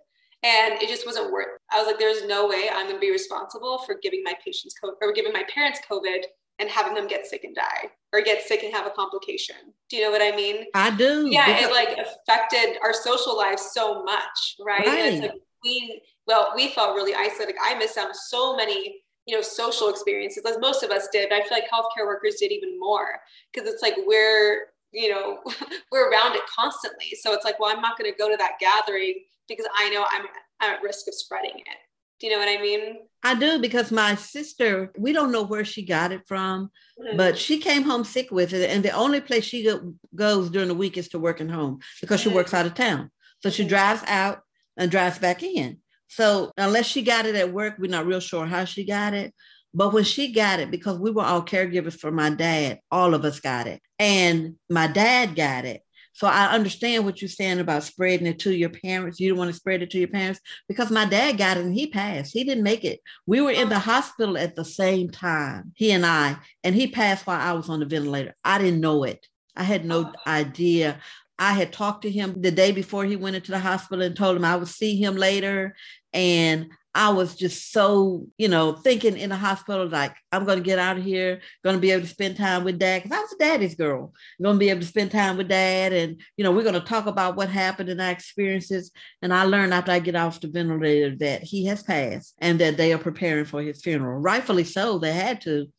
And 0.43 0.81
it 0.81 0.89
just 0.89 1.05
wasn't 1.05 1.31
worth. 1.31 1.59
I 1.71 1.77
was 1.77 1.85
like, 1.85 1.99
there's 1.99 2.25
no 2.25 2.47
way 2.47 2.67
I'm 2.71 2.87
going 2.87 2.95
to 2.95 2.99
be 2.99 3.11
responsible 3.11 3.79
for 3.79 3.97
giving 4.01 4.23
my 4.23 4.33
patients 4.43 4.73
COVID 4.83 4.93
or 5.01 5.13
giving 5.13 5.33
my 5.33 5.43
parents 5.53 5.81
COVID 5.89 6.23
and 6.57 6.69
having 6.69 6.93
them 6.93 7.07
get 7.07 7.27
sick 7.27 7.43
and 7.43 7.55
die 7.55 7.91
or 8.13 8.21
get 8.21 8.41
sick 8.43 8.63
and 8.63 8.73
have 8.73 8.87
a 8.87 8.91
complication. 8.91 9.55
Do 9.89 9.97
you 9.97 10.03
know 10.03 10.11
what 10.11 10.21
I 10.21 10.35
mean? 10.35 10.65
I 10.73 10.91
do. 10.91 11.27
Yeah, 11.29 11.59
it 11.59 11.71
like 11.71 11.97
affected 11.97 12.77
our 12.83 12.93
social 12.93 13.37
lives 13.37 13.69
so 13.71 14.03
much, 14.03 14.55
right? 14.65 14.85
right. 14.85 15.13
It's 15.13 15.21
like 15.21 15.41
we 15.63 16.01
well, 16.27 16.53
we 16.55 16.69
felt 16.69 16.95
really 16.95 17.13
isolated. 17.15 17.55
I 17.63 17.75
missed 17.77 17.97
out 17.97 18.07
on 18.07 18.13
so 18.13 18.55
many, 18.55 19.00
you 19.25 19.35
know, 19.35 19.41
social 19.41 19.89
experiences 19.89 20.43
as 20.45 20.57
most 20.59 20.83
of 20.83 20.89
us 20.89 21.07
did. 21.11 21.31
I 21.31 21.41
feel 21.41 21.57
like 21.57 21.69
healthcare 21.69 22.05
workers 22.05 22.35
did 22.39 22.51
even 22.51 22.79
more 22.79 23.19
because 23.53 23.69
it's 23.71 23.81
like 23.81 23.95
we're, 24.05 24.67
you 24.91 25.09
know, 25.09 25.39
we're 25.91 26.09
around 26.09 26.35
it 26.35 26.41
constantly. 26.53 27.13
So 27.21 27.33
it's 27.33 27.45
like, 27.45 27.59
well, 27.59 27.75
I'm 27.75 27.81
not 27.81 27.97
going 27.97 28.11
to 28.11 28.17
go 28.17 28.29
to 28.29 28.37
that 28.37 28.53
gathering 28.59 29.15
because 29.47 29.67
I 29.77 29.89
know 29.89 30.05
I'm, 30.11 30.25
I'm 30.59 30.73
at 30.73 30.83
risk 30.83 31.07
of 31.07 31.13
spreading 31.13 31.51
it. 31.55 31.77
Do 32.19 32.27
you 32.27 32.33
know 32.33 32.39
what 32.39 32.49
I 32.49 32.61
mean? 32.61 32.97
I 33.23 33.33
do 33.33 33.59
because 33.59 33.91
my 33.91 34.13
sister, 34.13 34.91
we 34.95 35.11
don't 35.11 35.31
know 35.31 35.41
where 35.41 35.65
she 35.65 35.83
got 35.83 36.11
it 36.11 36.21
from, 36.27 36.69
mm-hmm. 36.99 37.17
but 37.17 37.35
she 37.35 37.57
came 37.57 37.81
home 37.81 38.03
sick 38.03 38.29
with 38.29 38.53
it. 38.53 38.69
And 38.69 38.85
the 38.85 38.91
only 38.91 39.21
place 39.21 39.43
she 39.43 39.63
go, 39.63 39.95
goes 40.13 40.51
during 40.51 40.67
the 40.67 40.75
week 40.75 40.97
is 40.97 41.09
to 41.09 41.19
work 41.19 41.41
at 41.41 41.49
home 41.49 41.79
because 41.99 42.21
mm-hmm. 42.21 42.29
she 42.29 42.35
works 42.35 42.53
out 42.53 42.67
of 42.67 42.75
town. 42.75 43.09
So 43.41 43.49
she 43.49 43.63
mm-hmm. 43.63 43.69
drives 43.69 44.03
out 44.05 44.41
and 44.77 44.91
drives 44.91 45.17
back 45.17 45.41
in. 45.41 45.79
So 46.11 46.51
unless 46.57 46.87
she 46.87 47.03
got 47.03 47.25
it 47.25 47.35
at 47.35 47.53
work, 47.53 47.75
we're 47.79 47.89
not 47.89 48.05
real 48.05 48.19
sure 48.19 48.45
how 48.45 48.65
she 48.65 48.85
got 48.85 49.13
it. 49.13 49.33
But 49.73 49.93
when 49.93 50.03
she 50.03 50.33
got 50.33 50.59
it, 50.59 50.69
because 50.69 50.99
we 50.99 51.09
were 51.09 51.23
all 51.23 51.41
caregivers 51.41 51.97
for 51.97 52.11
my 52.11 52.29
dad, 52.29 52.79
all 52.91 53.13
of 53.13 53.23
us 53.23 53.39
got 53.39 53.65
it. 53.65 53.81
And 53.97 54.55
my 54.69 54.87
dad 54.87 55.37
got 55.37 55.63
it. 55.63 55.83
So 56.11 56.27
I 56.27 56.47
understand 56.47 57.05
what 57.05 57.21
you're 57.21 57.29
saying 57.29 57.61
about 57.61 57.83
spreading 57.83 58.27
it 58.27 58.39
to 58.39 58.53
your 58.53 58.71
parents. 58.71 59.21
You 59.21 59.29
don't 59.29 59.37
want 59.37 59.51
to 59.51 59.55
spread 59.55 59.81
it 59.81 59.89
to 59.91 59.99
your 59.99 60.09
parents 60.09 60.41
because 60.67 60.91
my 60.91 61.05
dad 61.05 61.37
got 61.37 61.55
it 61.55 61.63
and 61.63 61.73
he 61.73 61.87
passed. 61.87 62.33
He 62.33 62.43
didn't 62.43 62.65
make 62.65 62.83
it. 62.83 62.99
We 63.25 63.39
were 63.39 63.51
in 63.51 63.69
the 63.69 63.79
hospital 63.79 64.37
at 64.37 64.57
the 64.57 64.65
same 64.65 65.09
time, 65.09 65.71
he 65.77 65.91
and 65.91 66.05
I, 66.05 66.35
and 66.65 66.75
he 66.75 66.87
passed 66.87 67.25
while 67.25 67.39
I 67.39 67.53
was 67.53 67.69
on 67.69 67.79
the 67.79 67.85
ventilator. 67.85 68.35
I 68.43 68.57
didn't 68.57 68.81
know 68.81 69.05
it. 69.05 69.25
I 69.55 69.63
had 69.63 69.85
no 69.85 70.11
idea. 70.27 70.99
I 71.41 71.53
had 71.53 71.73
talked 71.73 72.03
to 72.03 72.11
him 72.11 72.39
the 72.39 72.51
day 72.51 72.71
before 72.71 73.03
he 73.03 73.15
went 73.15 73.35
into 73.35 73.49
the 73.49 73.57
hospital 73.57 74.05
and 74.05 74.15
told 74.15 74.37
him 74.37 74.45
I 74.45 74.55
would 74.55 74.67
see 74.67 74.95
him 74.95 75.15
later. 75.15 75.75
And 76.13 76.69
I 76.93 77.09
was 77.09 77.35
just 77.35 77.71
so, 77.71 78.27
you 78.37 78.47
know, 78.47 78.73
thinking 78.73 79.17
in 79.17 79.31
the 79.31 79.35
hospital, 79.35 79.87
like, 79.87 80.13
I'm 80.31 80.45
going 80.45 80.59
to 80.59 80.63
get 80.63 80.77
out 80.77 80.99
of 80.99 81.03
here, 81.03 81.41
going 81.63 81.75
to 81.75 81.81
be 81.81 81.89
able 81.89 82.03
to 82.03 82.07
spend 82.07 82.37
time 82.37 82.63
with 82.63 82.77
dad. 82.77 83.01
Because 83.01 83.17
I 83.17 83.21
was 83.21 83.33
a 83.33 83.37
daddy's 83.39 83.73
girl. 83.73 84.13
I'm 84.37 84.43
going 84.43 84.55
to 84.57 84.59
be 84.59 84.69
able 84.69 84.81
to 84.81 84.85
spend 84.85 85.09
time 85.09 85.35
with 85.35 85.47
dad. 85.47 85.93
And, 85.93 86.21
you 86.37 86.43
know, 86.43 86.51
we're 86.51 86.61
going 86.61 86.75
to 86.75 86.79
talk 86.79 87.07
about 87.07 87.35
what 87.35 87.49
happened 87.49 87.89
and 87.89 87.99
our 87.99 88.11
experiences. 88.11 88.91
And 89.23 89.33
I 89.33 89.45
learned 89.45 89.73
after 89.73 89.91
I 89.93 89.97
get 89.97 90.15
off 90.15 90.41
the 90.41 90.47
ventilator 90.47 91.15
that 91.21 91.41
he 91.41 91.65
has 91.65 91.81
passed 91.81 92.35
and 92.37 92.59
that 92.59 92.77
they 92.77 92.93
are 92.93 92.99
preparing 92.99 93.45
for 93.45 93.63
his 93.63 93.81
funeral. 93.81 94.19
Rightfully 94.19 94.65
so, 94.65 94.99
they 94.99 95.13
had 95.13 95.41
to. 95.41 95.71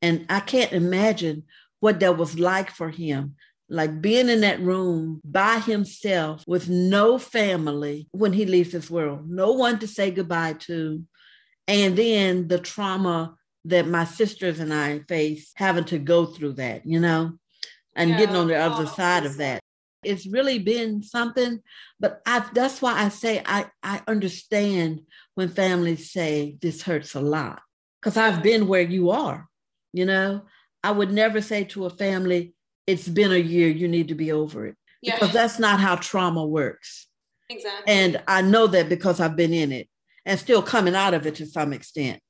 And 0.00 0.24
I 0.30 0.40
can't 0.40 0.72
imagine 0.72 1.42
what 1.80 2.00
that 2.00 2.16
was 2.16 2.38
like 2.38 2.70
for 2.70 2.88
him 2.88 3.34
like 3.70 4.02
being 4.02 4.28
in 4.28 4.40
that 4.40 4.60
room 4.60 5.20
by 5.24 5.60
himself 5.60 6.42
with 6.46 6.68
no 6.68 7.18
family 7.18 8.08
when 8.10 8.32
he 8.32 8.44
leaves 8.44 8.72
this 8.72 8.90
world, 8.90 9.30
no 9.30 9.52
one 9.52 9.78
to 9.78 9.86
say 9.86 10.10
goodbye 10.10 10.54
to. 10.54 11.04
And 11.68 11.96
then 11.96 12.48
the 12.48 12.58
trauma 12.58 13.36
that 13.66 13.86
my 13.86 14.04
sisters 14.04 14.58
and 14.58 14.74
I 14.74 15.00
face 15.08 15.52
having 15.54 15.84
to 15.84 15.98
go 15.98 16.26
through 16.26 16.54
that, 16.54 16.84
you 16.84 16.98
know, 16.98 17.38
and 17.94 18.10
yeah. 18.10 18.18
getting 18.18 18.36
on 18.36 18.48
the 18.48 18.56
other 18.56 18.84
oh, 18.84 18.92
side 18.92 19.24
of 19.24 19.36
that. 19.36 19.60
It's 20.02 20.26
really 20.26 20.58
been 20.58 21.02
something, 21.02 21.60
but 22.00 22.22
I, 22.26 22.44
that's 22.52 22.82
why 22.82 22.94
I 22.94 23.10
say 23.10 23.42
I, 23.44 23.66
I 23.82 24.02
understand 24.08 25.02
when 25.34 25.48
families 25.48 26.10
say 26.10 26.56
this 26.60 26.82
hurts 26.82 27.14
a 27.14 27.20
lot 27.20 27.60
because 28.00 28.16
I've 28.16 28.42
been 28.42 28.66
where 28.66 28.82
you 28.82 29.10
are, 29.10 29.46
you 29.92 30.06
know. 30.06 30.42
I 30.82 30.90
would 30.90 31.12
never 31.12 31.42
say 31.42 31.64
to 31.64 31.84
a 31.84 31.90
family, 31.90 32.54
it's 32.90 33.08
been 33.08 33.32
a 33.32 33.36
year, 33.36 33.68
you 33.68 33.86
need 33.86 34.08
to 34.08 34.14
be 34.14 34.32
over 34.32 34.66
it. 34.66 34.76
Yeah. 35.00 35.14
Because 35.14 35.32
that's 35.32 35.58
not 35.58 35.80
how 35.80 35.96
trauma 35.96 36.44
works. 36.44 37.06
Exactly. 37.48 37.92
And 37.92 38.22
I 38.26 38.42
know 38.42 38.66
that 38.66 38.88
because 38.88 39.20
I've 39.20 39.36
been 39.36 39.52
in 39.52 39.72
it 39.72 39.88
and 40.26 40.38
still 40.38 40.62
coming 40.62 40.94
out 40.94 41.14
of 41.14 41.26
it 41.26 41.36
to 41.36 41.46
some 41.46 41.72
extent. 41.72 42.20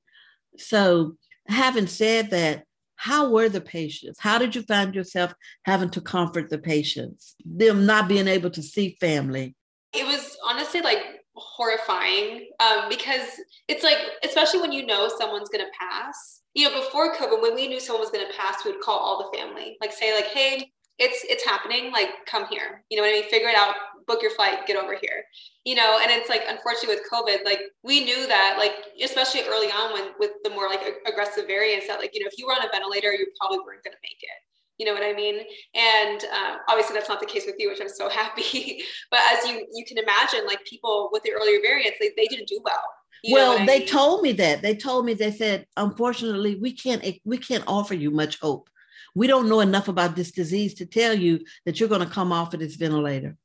So, 0.56 1.16
having 1.48 1.86
said 1.86 2.30
that, 2.30 2.64
how 2.96 3.30
were 3.30 3.48
the 3.48 3.62
patients? 3.62 4.20
How 4.20 4.38
did 4.38 4.54
you 4.54 4.62
find 4.62 4.94
yourself 4.94 5.32
having 5.64 5.88
to 5.90 6.00
comfort 6.02 6.50
the 6.50 6.58
patients, 6.58 7.34
them 7.44 7.86
not 7.86 8.08
being 8.08 8.28
able 8.28 8.50
to 8.50 8.62
see 8.62 8.96
family? 9.00 9.56
It 9.94 10.06
was 10.06 10.36
honestly 10.46 10.82
like 10.82 11.02
horrifying 11.34 12.48
um, 12.60 12.88
because 12.88 13.26
it's 13.68 13.82
like, 13.82 13.98
especially 14.22 14.60
when 14.60 14.72
you 14.72 14.84
know 14.84 15.10
someone's 15.18 15.48
going 15.48 15.64
to 15.64 15.70
pass, 15.78 16.39
you 16.54 16.68
know, 16.68 16.80
before 16.80 17.14
COVID, 17.14 17.40
when 17.40 17.54
we 17.54 17.68
knew 17.68 17.80
someone 17.80 18.02
was 18.02 18.10
going 18.10 18.26
to 18.26 18.36
pass, 18.36 18.64
we 18.64 18.72
would 18.72 18.80
call 18.80 18.98
all 18.98 19.30
the 19.30 19.38
family, 19.38 19.76
like 19.80 19.92
say, 19.92 20.14
like, 20.14 20.26
hey, 20.26 20.70
it's 20.98 21.24
it's 21.28 21.44
happening, 21.44 21.90
like 21.90 22.10
come 22.26 22.46
here. 22.48 22.84
You 22.90 22.96
know 22.96 23.02
what 23.02 23.10
I 23.10 23.20
mean? 23.20 23.30
Figure 23.30 23.48
it 23.48 23.56
out, 23.56 23.74
book 24.06 24.20
your 24.20 24.32
flight, 24.32 24.66
get 24.66 24.76
over 24.76 24.94
here. 25.00 25.24
You 25.64 25.74
know, 25.74 25.98
and 26.00 26.10
it's 26.10 26.28
like 26.28 26.42
unfortunately 26.46 26.96
with 26.96 27.10
COVID, 27.10 27.44
like 27.44 27.60
we 27.82 28.04
knew 28.04 28.26
that, 28.26 28.56
like 28.58 28.74
especially 29.02 29.42
early 29.48 29.68
on 29.68 29.94
when 29.94 30.10
with 30.18 30.32
the 30.44 30.50
more 30.50 30.68
like 30.68 30.82
aggressive 31.06 31.46
variants, 31.46 31.86
that 31.86 32.00
like 32.00 32.10
you 32.14 32.20
know 32.20 32.28
if 32.30 32.38
you 32.38 32.46
were 32.46 32.52
on 32.52 32.64
a 32.64 32.70
ventilator, 32.70 33.12
you 33.12 33.26
probably 33.40 33.58
weren't 33.60 33.82
going 33.82 33.94
to 33.94 34.04
make 34.04 34.20
it. 34.20 34.40
You 34.76 34.86
know 34.86 34.94
what 34.94 35.02
I 35.02 35.12
mean? 35.12 35.40
And 35.74 36.24
uh, 36.32 36.56
obviously 36.68 36.94
that's 36.94 37.08
not 37.08 37.20
the 37.20 37.26
case 37.26 37.44
with 37.46 37.56
you, 37.58 37.70
which 37.70 37.80
I'm 37.80 37.88
so 37.88 38.08
happy. 38.10 38.82
but 39.10 39.20
as 39.32 39.48
you 39.48 39.66
you 39.72 39.86
can 39.86 39.96
imagine, 39.96 40.46
like 40.46 40.62
people 40.64 41.08
with 41.12 41.22
the 41.22 41.32
earlier 41.32 41.60
variants, 41.62 41.98
they, 41.98 42.10
they 42.14 42.26
didn't 42.26 42.48
do 42.48 42.60
well 42.62 42.84
you 43.22 43.34
well, 43.34 43.64
they 43.66 43.80
mean? 43.80 43.88
told 43.88 44.22
me 44.22 44.32
that. 44.32 44.62
They 44.62 44.74
told 44.74 45.04
me 45.04 45.14
they 45.14 45.32
said, 45.32 45.66
unfortunately, 45.76 46.56
we 46.56 46.72
can't 46.72 47.04
we 47.24 47.38
can't 47.38 47.64
offer 47.66 47.94
you 47.94 48.10
much 48.10 48.38
hope. 48.40 48.70
We 49.14 49.26
don't 49.26 49.48
know 49.48 49.60
enough 49.60 49.88
about 49.88 50.16
this 50.16 50.30
disease 50.30 50.74
to 50.74 50.86
tell 50.86 51.14
you 51.14 51.40
that 51.66 51.80
you're 51.80 51.88
going 51.88 52.06
to 52.06 52.14
come 52.14 52.32
off 52.32 52.54
of 52.54 52.60
this 52.60 52.76
ventilator. 52.76 53.36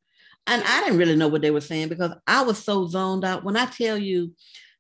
And 0.48 0.64
I 0.64 0.82
didn't 0.82 1.00
really 1.00 1.16
know 1.16 1.28
what 1.28 1.42
they 1.42 1.52
were 1.52 1.62
saying 1.62 1.90
because 1.90 2.12
I 2.28 2.44
was 2.44 2.64
so 2.64 2.88
zoned 2.88 3.26
out. 3.26 3.44
When 3.44 3.58
I 3.58 3.66
tell 3.66 3.98
you 3.98 4.34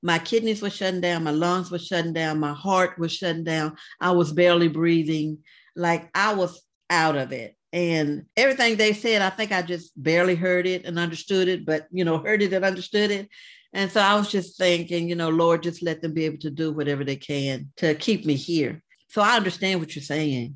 my 0.03 0.19
kidneys 0.19 0.61
were 0.61 0.69
shutting 0.69 1.01
down, 1.01 1.23
my 1.23 1.31
lungs 1.31 1.71
were 1.71 1.79
shutting 1.79 2.13
down, 2.13 2.39
my 2.39 2.53
heart 2.53 2.99
was 2.99 3.11
shutting 3.11 3.43
down, 3.43 3.75
I 3.99 4.11
was 4.11 4.31
barely 4.31 4.67
breathing, 4.67 5.39
like 5.75 6.09
I 6.13 6.35
was 6.35 6.61
out 6.89 7.17
of 7.17 7.31
it. 7.31 7.55
And 7.73 8.25
everything 8.37 8.77
they 8.77 8.93
said, 8.93 9.21
I 9.21 9.31
think 9.31 9.51
I 9.51 9.61
just 9.61 9.91
barely 10.01 10.35
heard 10.35 10.67
it 10.67 10.85
and 10.85 10.99
understood 10.99 11.47
it, 11.47 11.65
but 11.65 11.87
you 11.91 12.05
know, 12.05 12.19
heard 12.19 12.43
it 12.43 12.53
and 12.53 12.63
understood 12.63 13.09
it. 13.09 13.27
And 13.75 13.91
so 13.91 13.99
I 13.99 14.15
was 14.15 14.31
just 14.31 14.57
thinking, 14.57 15.09
you 15.09 15.15
know, 15.15 15.27
Lord, 15.27 15.61
just 15.61 15.83
let 15.83 16.01
them 16.01 16.13
be 16.13 16.23
able 16.23 16.37
to 16.37 16.49
do 16.49 16.71
whatever 16.71 17.03
they 17.03 17.17
can 17.17 17.73
to 17.75 17.93
keep 17.93 18.25
me 18.25 18.35
here. 18.35 18.81
So 19.09 19.21
I 19.21 19.35
understand 19.35 19.81
what 19.81 19.93
you're 19.93 20.01
saying. 20.01 20.55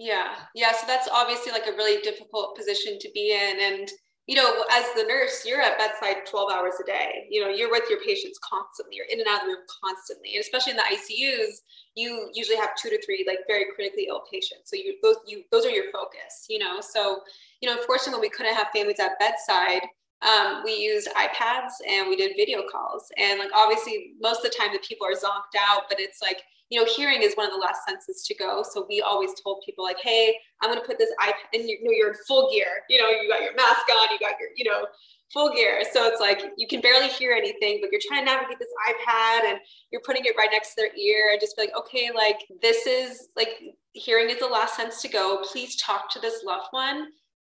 Yeah. 0.00 0.34
Yeah. 0.56 0.72
So 0.72 0.84
that's 0.88 1.08
obviously 1.08 1.52
like 1.52 1.68
a 1.68 1.76
really 1.76 2.02
difficult 2.02 2.56
position 2.56 2.98
to 2.98 3.10
be 3.14 3.30
in. 3.30 3.60
And, 3.60 3.88
you 4.26 4.34
know, 4.34 4.64
as 4.72 4.84
the 4.96 5.04
nurse, 5.04 5.44
you're 5.46 5.60
at 5.60 5.78
bedside 5.78 6.26
12 6.26 6.50
hours 6.50 6.74
a 6.82 6.84
day. 6.84 7.28
You 7.30 7.44
know, 7.44 7.48
you're 7.48 7.70
with 7.70 7.88
your 7.88 8.00
patients 8.00 8.40
constantly, 8.42 8.96
you're 8.96 9.06
in 9.06 9.20
and 9.20 9.28
out 9.28 9.42
of 9.42 9.46
the 9.46 9.54
room 9.54 9.64
constantly. 9.84 10.34
And 10.34 10.40
especially 10.40 10.72
in 10.72 10.78
the 10.78 10.82
ICUs, 10.82 11.62
you 11.94 12.28
usually 12.34 12.56
have 12.56 12.70
two 12.74 12.90
to 12.90 13.00
three 13.06 13.24
like 13.24 13.38
very 13.46 13.66
critically 13.72 14.08
ill 14.10 14.22
patients. 14.32 14.70
So 14.70 14.74
you 14.74 14.96
both 15.00 15.18
you 15.28 15.44
those 15.52 15.64
are 15.64 15.70
your 15.70 15.92
focus, 15.92 16.46
you 16.48 16.58
know. 16.58 16.80
So, 16.80 17.20
you 17.60 17.68
know, 17.68 17.78
unfortunately 17.78 18.20
we 18.20 18.30
couldn't 18.30 18.54
have 18.54 18.66
families 18.74 18.98
at 18.98 19.16
bedside 19.20 19.82
um, 20.22 20.62
we 20.64 20.76
used 20.76 21.08
iPads 21.16 21.72
and 21.88 22.08
we 22.08 22.16
did 22.16 22.32
video 22.36 22.62
calls. 22.70 23.10
And 23.18 23.38
like 23.38 23.50
obviously, 23.54 24.12
most 24.20 24.44
of 24.44 24.50
the 24.50 24.56
time 24.56 24.68
the 24.72 24.80
people 24.80 25.06
are 25.06 25.14
zonked 25.14 25.58
out, 25.58 25.82
but 25.88 26.00
it's 26.00 26.20
like 26.20 26.42
you 26.70 26.78
know, 26.78 26.86
hearing 26.86 27.22
is 27.22 27.34
one 27.34 27.46
of 27.46 27.52
the 27.52 27.58
last 27.58 27.80
senses 27.88 28.24
to 28.26 28.34
go. 28.34 28.62
So 28.62 28.86
we 28.88 29.00
always 29.00 29.30
told 29.42 29.62
people 29.64 29.84
like, 29.84 29.98
hey, 30.02 30.36
I'm 30.60 30.70
going 30.70 30.80
to 30.80 30.86
put 30.86 30.98
this 30.98 31.10
iPad, 31.20 31.32
and 31.54 31.68
you 31.68 31.78
know, 31.82 31.90
you're 31.90 32.10
in 32.10 32.16
full 32.26 32.50
gear. 32.50 32.82
You 32.90 33.00
know, 33.00 33.08
you 33.08 33.28
got 33.28 33.42
your 33.42 33.54
mask 33.54 33.86
on, 33.90 34.08
you 34.12 34.18
got 34.20 34.38
your, 34.38 34.50
you 34.54 34.70
know, 34.70 34.86
full 35.32 35.50
gear. 35.54 35.82
So 35.92 36.06
it's 36.06 36.20
like 36.20 36.42
you 36.56 36.66
can 36.66 36.80
barely 36.80 37.08
hear 37.08 37.32
anything, 37.32 37.78
but 37.80 37.90
you're 37.90 38.00
trying 38.06 38.24
to 38.24 38.32
navigate 38.32 38.58
this 38.58 38.68
iPad 38.88 39.48
and 39.48 39.58
you're 39.90 40.02
putting 40.04 40.24
it 40.24 40.34
right 40.36 40.48
next 40.52 40.70
to 40.70 40.74
their 40.76 40.96
ear 40.96 41.30
and 41.32 41.40
just 41.40 41.56
be 41.56 41.62
like, 41.62 41.76
okay, 41.76 42.10
like 42.14 42.38
this 42.62 42.86
is 42.86 43.28
like 43.36 43.60
hearing 43.92 44.30
is 44.30 44.38
the 44.38 44.46
last 44.46 44.76
sense 44.76 45.00
to 45.02 45.08
go. 45.08 45.42
Please 45.50 45.76
talk 45.76 46.10
to 46.12 46.20
this 46.20 46.44
loved 46.44 46.68
one 46.70 47.08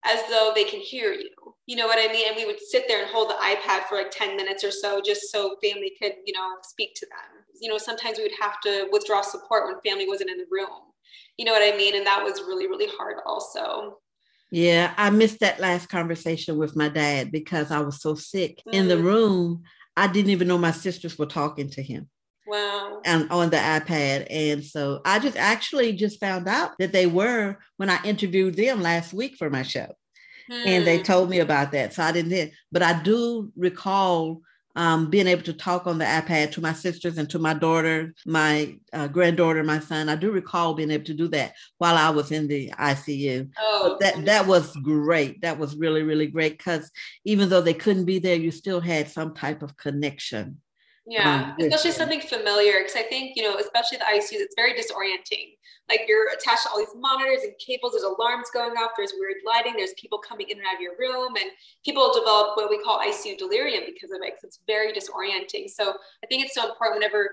as 0.05 0.21
though 0.29 0.51
they 0.53 0.63
can 0.63 0.79
hear 0.79 1.13
you. 1.13 1.29
You 1.65 1.77
know 1.77 1.87
what 1.87 1.97
I 1.97 2.11
mean? 2.11 2.25
And 2.27 2.35
we 2.35 2.45
would 2.45 2.59
sit 2.59 2.87
there 2.87 3.01
and 3.01 3.09
hold 3.09 3.29
the 3.29 3.35
iPad 3.35 3.85
for 3.87 3.95
like 3.95 4.11
10 4.11 4.35
minutes 4.35 4.63
or 4.63 4.71
so 4.71 5.01
just 5.03 5.31
so 5.31 5.55
family 5.63 5.93
could, 6.01 6.13
you 6.25 6.33
know, 6.33 6.55
speak 6.61 6.93
to 6.95 7.05
them. 7.05 7.45
You 7.61 7.69
know, 7.69 7.77
sometimes 7.77 8.17
we 8.17 8.23
would 8.23 8.39
have 8.39 8.59
to 8.61 8.89
withdraw 8.91 9.21
support 9.21 9.67
when 9.67 9.79
family 9.81 10.07
wasn't 10.07 10.31
in 10.31 10.37
the 10.37 10.45
room. 10.51 10.91
You 11.37 11.45
know 11.45 11.53
what 11.53 11.73
I 11.73 11.77
mean? 11.77 11.95
And 11.95 12.05
that 12.05 12.23
was 12.23 12.41
really, 12.41 12.67
really 12.67 12.89
hard 12.97 13.17
also. 13.25 13.99
Yeah, 14.51 14.93
I 14.97 15.09
missed 15.09 15.39
that 15.39 15.59
last 15.59 15.89
conversation 15.89 16.57
with 16.57 16.75
my 16.75 16.89
dad 16.89 17.31
because 17.31 17.71
I 17.71 17.79
was 17.79 18.01
so 18.01 18.13
sick 18.13 18.61
mm. 18.67 18.73
in 18.73 18.87
the 18.87 18.95
mm. 18.95 19.03
room. 19.03 19.63
I 19.95 20.07
didn't 20.07 20.31
even 20.31 20.47
know 20.47 20.57
my 20.57 20.71
sisters 20.71 21.17
were 21.17 21.25
talking 21.25 21.69
to 21.71 21.81
him. 21.81 22.09
Wow. 22.45 23.01
And 23.05 23.29
on 23.31 23.49
the 23.49 23.57
iPad. 23.57 24.27
And 24.29 24.63
so 24.63 25.01
I 25.05 25.19
just 25.19 25.37
actually 25.37 25.93
just 25.93 26.19
found 26.19 26.47
out 26.47 26.71
that 26.79 26.91
they 26.91 27.05
were 27.05 27.57
when 27.77 27.89
I 27.89 28.03
interviewed 28.03 28.55
them 28.55 28.81
last 28.81 29.13
week 29.13 29.37
for 29.37 29.49
my 29.49 29.63
show. 29.63 29.95
Hmm. 30.47 30.67
And 30.67 30.87
they 30.87 30.97
hmm. 30.97 31.03
told 31.03 31.29
me 31.29 31.39
about 31.39 31.71
that. 31.71 31.93
So 31.93 32.03
I 32.03 32.11
didn't, 32.11 32.51
but 32.71 32.83
I 32.83 33.01
do 33.01 33.51
recall 33.55 34.41
um, 34.75 35.09
being 35.09 35.27
able 35.27 35.43
to 35.43 35.53
talk 35.53 35.85
on 35.85 35.99
the 35.99 36.05
iPad 36.05 36.51
to 36.51 36.61
my 36.61 36.73
sisters 36.73 37.17
and 37.17 37.29
to 37.29 37.39
my 37.39 37.53
daughter, 37.53 38.13
my 38.25 38.75
uh, 38.91 39.07
granddaughter, 39.07 39.63
my 39.63 39.79
son. 39.79 40.09
I 40.09 40.15
do 40.15 40.31
recall 40.31 40.73
being 40.73 40.91
able 40.91 41.05
to 41.05 41.13
do 41.13 41.27
that 41.29 41.53
while 41.77 41.95
I 41.95 42.09
was 42.09 42.31
in 42.31 42.47
the 42.47 42.69
ICU. 42.71 43.49
Oh, 43.59 43.97
that 43.99 44.25
that 44.25 44.47
was 44.47 44.75
great. 44.77 45.41
That 45.41 45.59
was 45.59 45.75
really 45.75 46.01
really 46.01 46.27
great 46.27 46.57
because 46.57 46.89
even 47.23 47.49
though 47.49 47.61
they 47.61 47.73
couldn't 47.73 48.05
be 48.05 48.19
there, 48.19 48.35
you 48.35 48.51
still 48.51 48.81
had 48.81 49.09
some 49.09 49.35
type 49.35 49.61
of 49.61 49.77
connection. 49.77 50.59
Yeah, 51.05 51.53
um, 51.59 51.65
especially 51.65 51.91
something 51.91 52.21
familiar 52.21 52.79
because 52.79 52.95
I 52.95 53.03
think 53.03 53.35
you 53.35 53.43
know, 53.43 53.57
especially 53.57 53.97
the 53.97 54.05
ICU, 54.05 54.39
it's 54.39 54.55
very 54.55 54.73
disorienting. 54.73 55.55
Like 55.89 56.03
you're 56.07 56.29
attached 56.29 56.63
to 56.63 56.69
all 56.69 56.77
these 56.77 56.95
monitors 56.95 57.43
and 57.43 57.51
cables. 57.59 57.91
There's 57.91 58.03
alarms 58.03 58.47
going 58.53 58.71
off. 58.71 58.91
There's 58.95 59.11
weird 59.19 59.35
lighting. 59.45 59.73
There's 59.75 59.93
people 59.99 60.17
coming 60.19 60.47
in 60.49 60.59
and 60.59 60.65
out 60.65 60.75
of 60.75 60.81
your 60.81 60.93
room, 60.97 61.35
and 61.35 61.49
people 61.83 62.13
develop 62.13 62.55
what 62.55 62.69
we 62.69 62.81
call 62.81 62.99
ICU 62.99 63.37
delirium 63.37 63.83
because 63.85 64.11
of 64.11 64.21
it. 64.23 64.35
it's 64.43 64.59
very 64.65 64.93
disorienting. 64.93 65.69
So 65.69 65.93
I 66.23 66.27
think 66.27 66.45
it's 66.45 66.55
so 66.55 66.69
important 66.69 67.01
whenever 67.01 67.31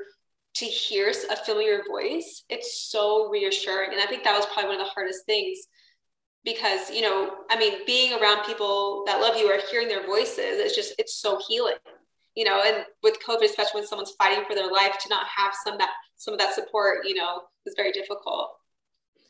to 0.55 0.65
hear 0.65 1.12
a 1.31 1.37
familiar 1.37 1.83
voice. 1.89 2.43
It's 2.49 2.91
so 2.91 3.29
reassuring, 3.29 3.93
and 3.93 4.00
I 4.00 4.07
think 4.07 4.25
that 4.25 4.37
was 4.37 4.47
probably 4.47 4.71
one 4.71 4.81
of 4.81 4.87
the 4.87 4.93
hardest 4.93 5.27
things 5.27 5.69
because 6.43 6.91
you 6.91 7.03
know, 7.03 7.35
I 7.50 7.57
mean, 7.57 7.87
being 7.87 8.21
around 8.21 8.47
people 8.47 9.05
that 9.07 9.21
love 9.21 9.37
you 9.37 9.49
or 9.49 9.61
hearing 9.71 9.87
their 9.87 10.05
voices, 10.05 10.59
it's 10.59 10.75
just 10.75 10.93
it's 10.99 11.15
so 11.15 11.39
healing 11.47 11.75
you 12.41 12.47
know, 12.47 12.63
and 12.65 12.87
with 13.03 13.19
COVID, 13.21 13.45
especially 13.45 13.81
when 13.83 13.87
someone's 13.87 14.13
fighting 14.13 14.47
for 14.49 14.55
their 14.55 14.73
life, 14.73 14.97
to 14.99 15.11
not 15.11 15.27
have 15.27 15.53
some 15.63 15.77
that 15.77 15.91
some 16.17 16.33
of 16.33 16.41
that 16.41 16.55
support, 16.55 17.01
you 17.05 17.15
know, 17.15 17.43
is 17.67 17.75
very 17.77 17.93
difficult. 17.93 18.49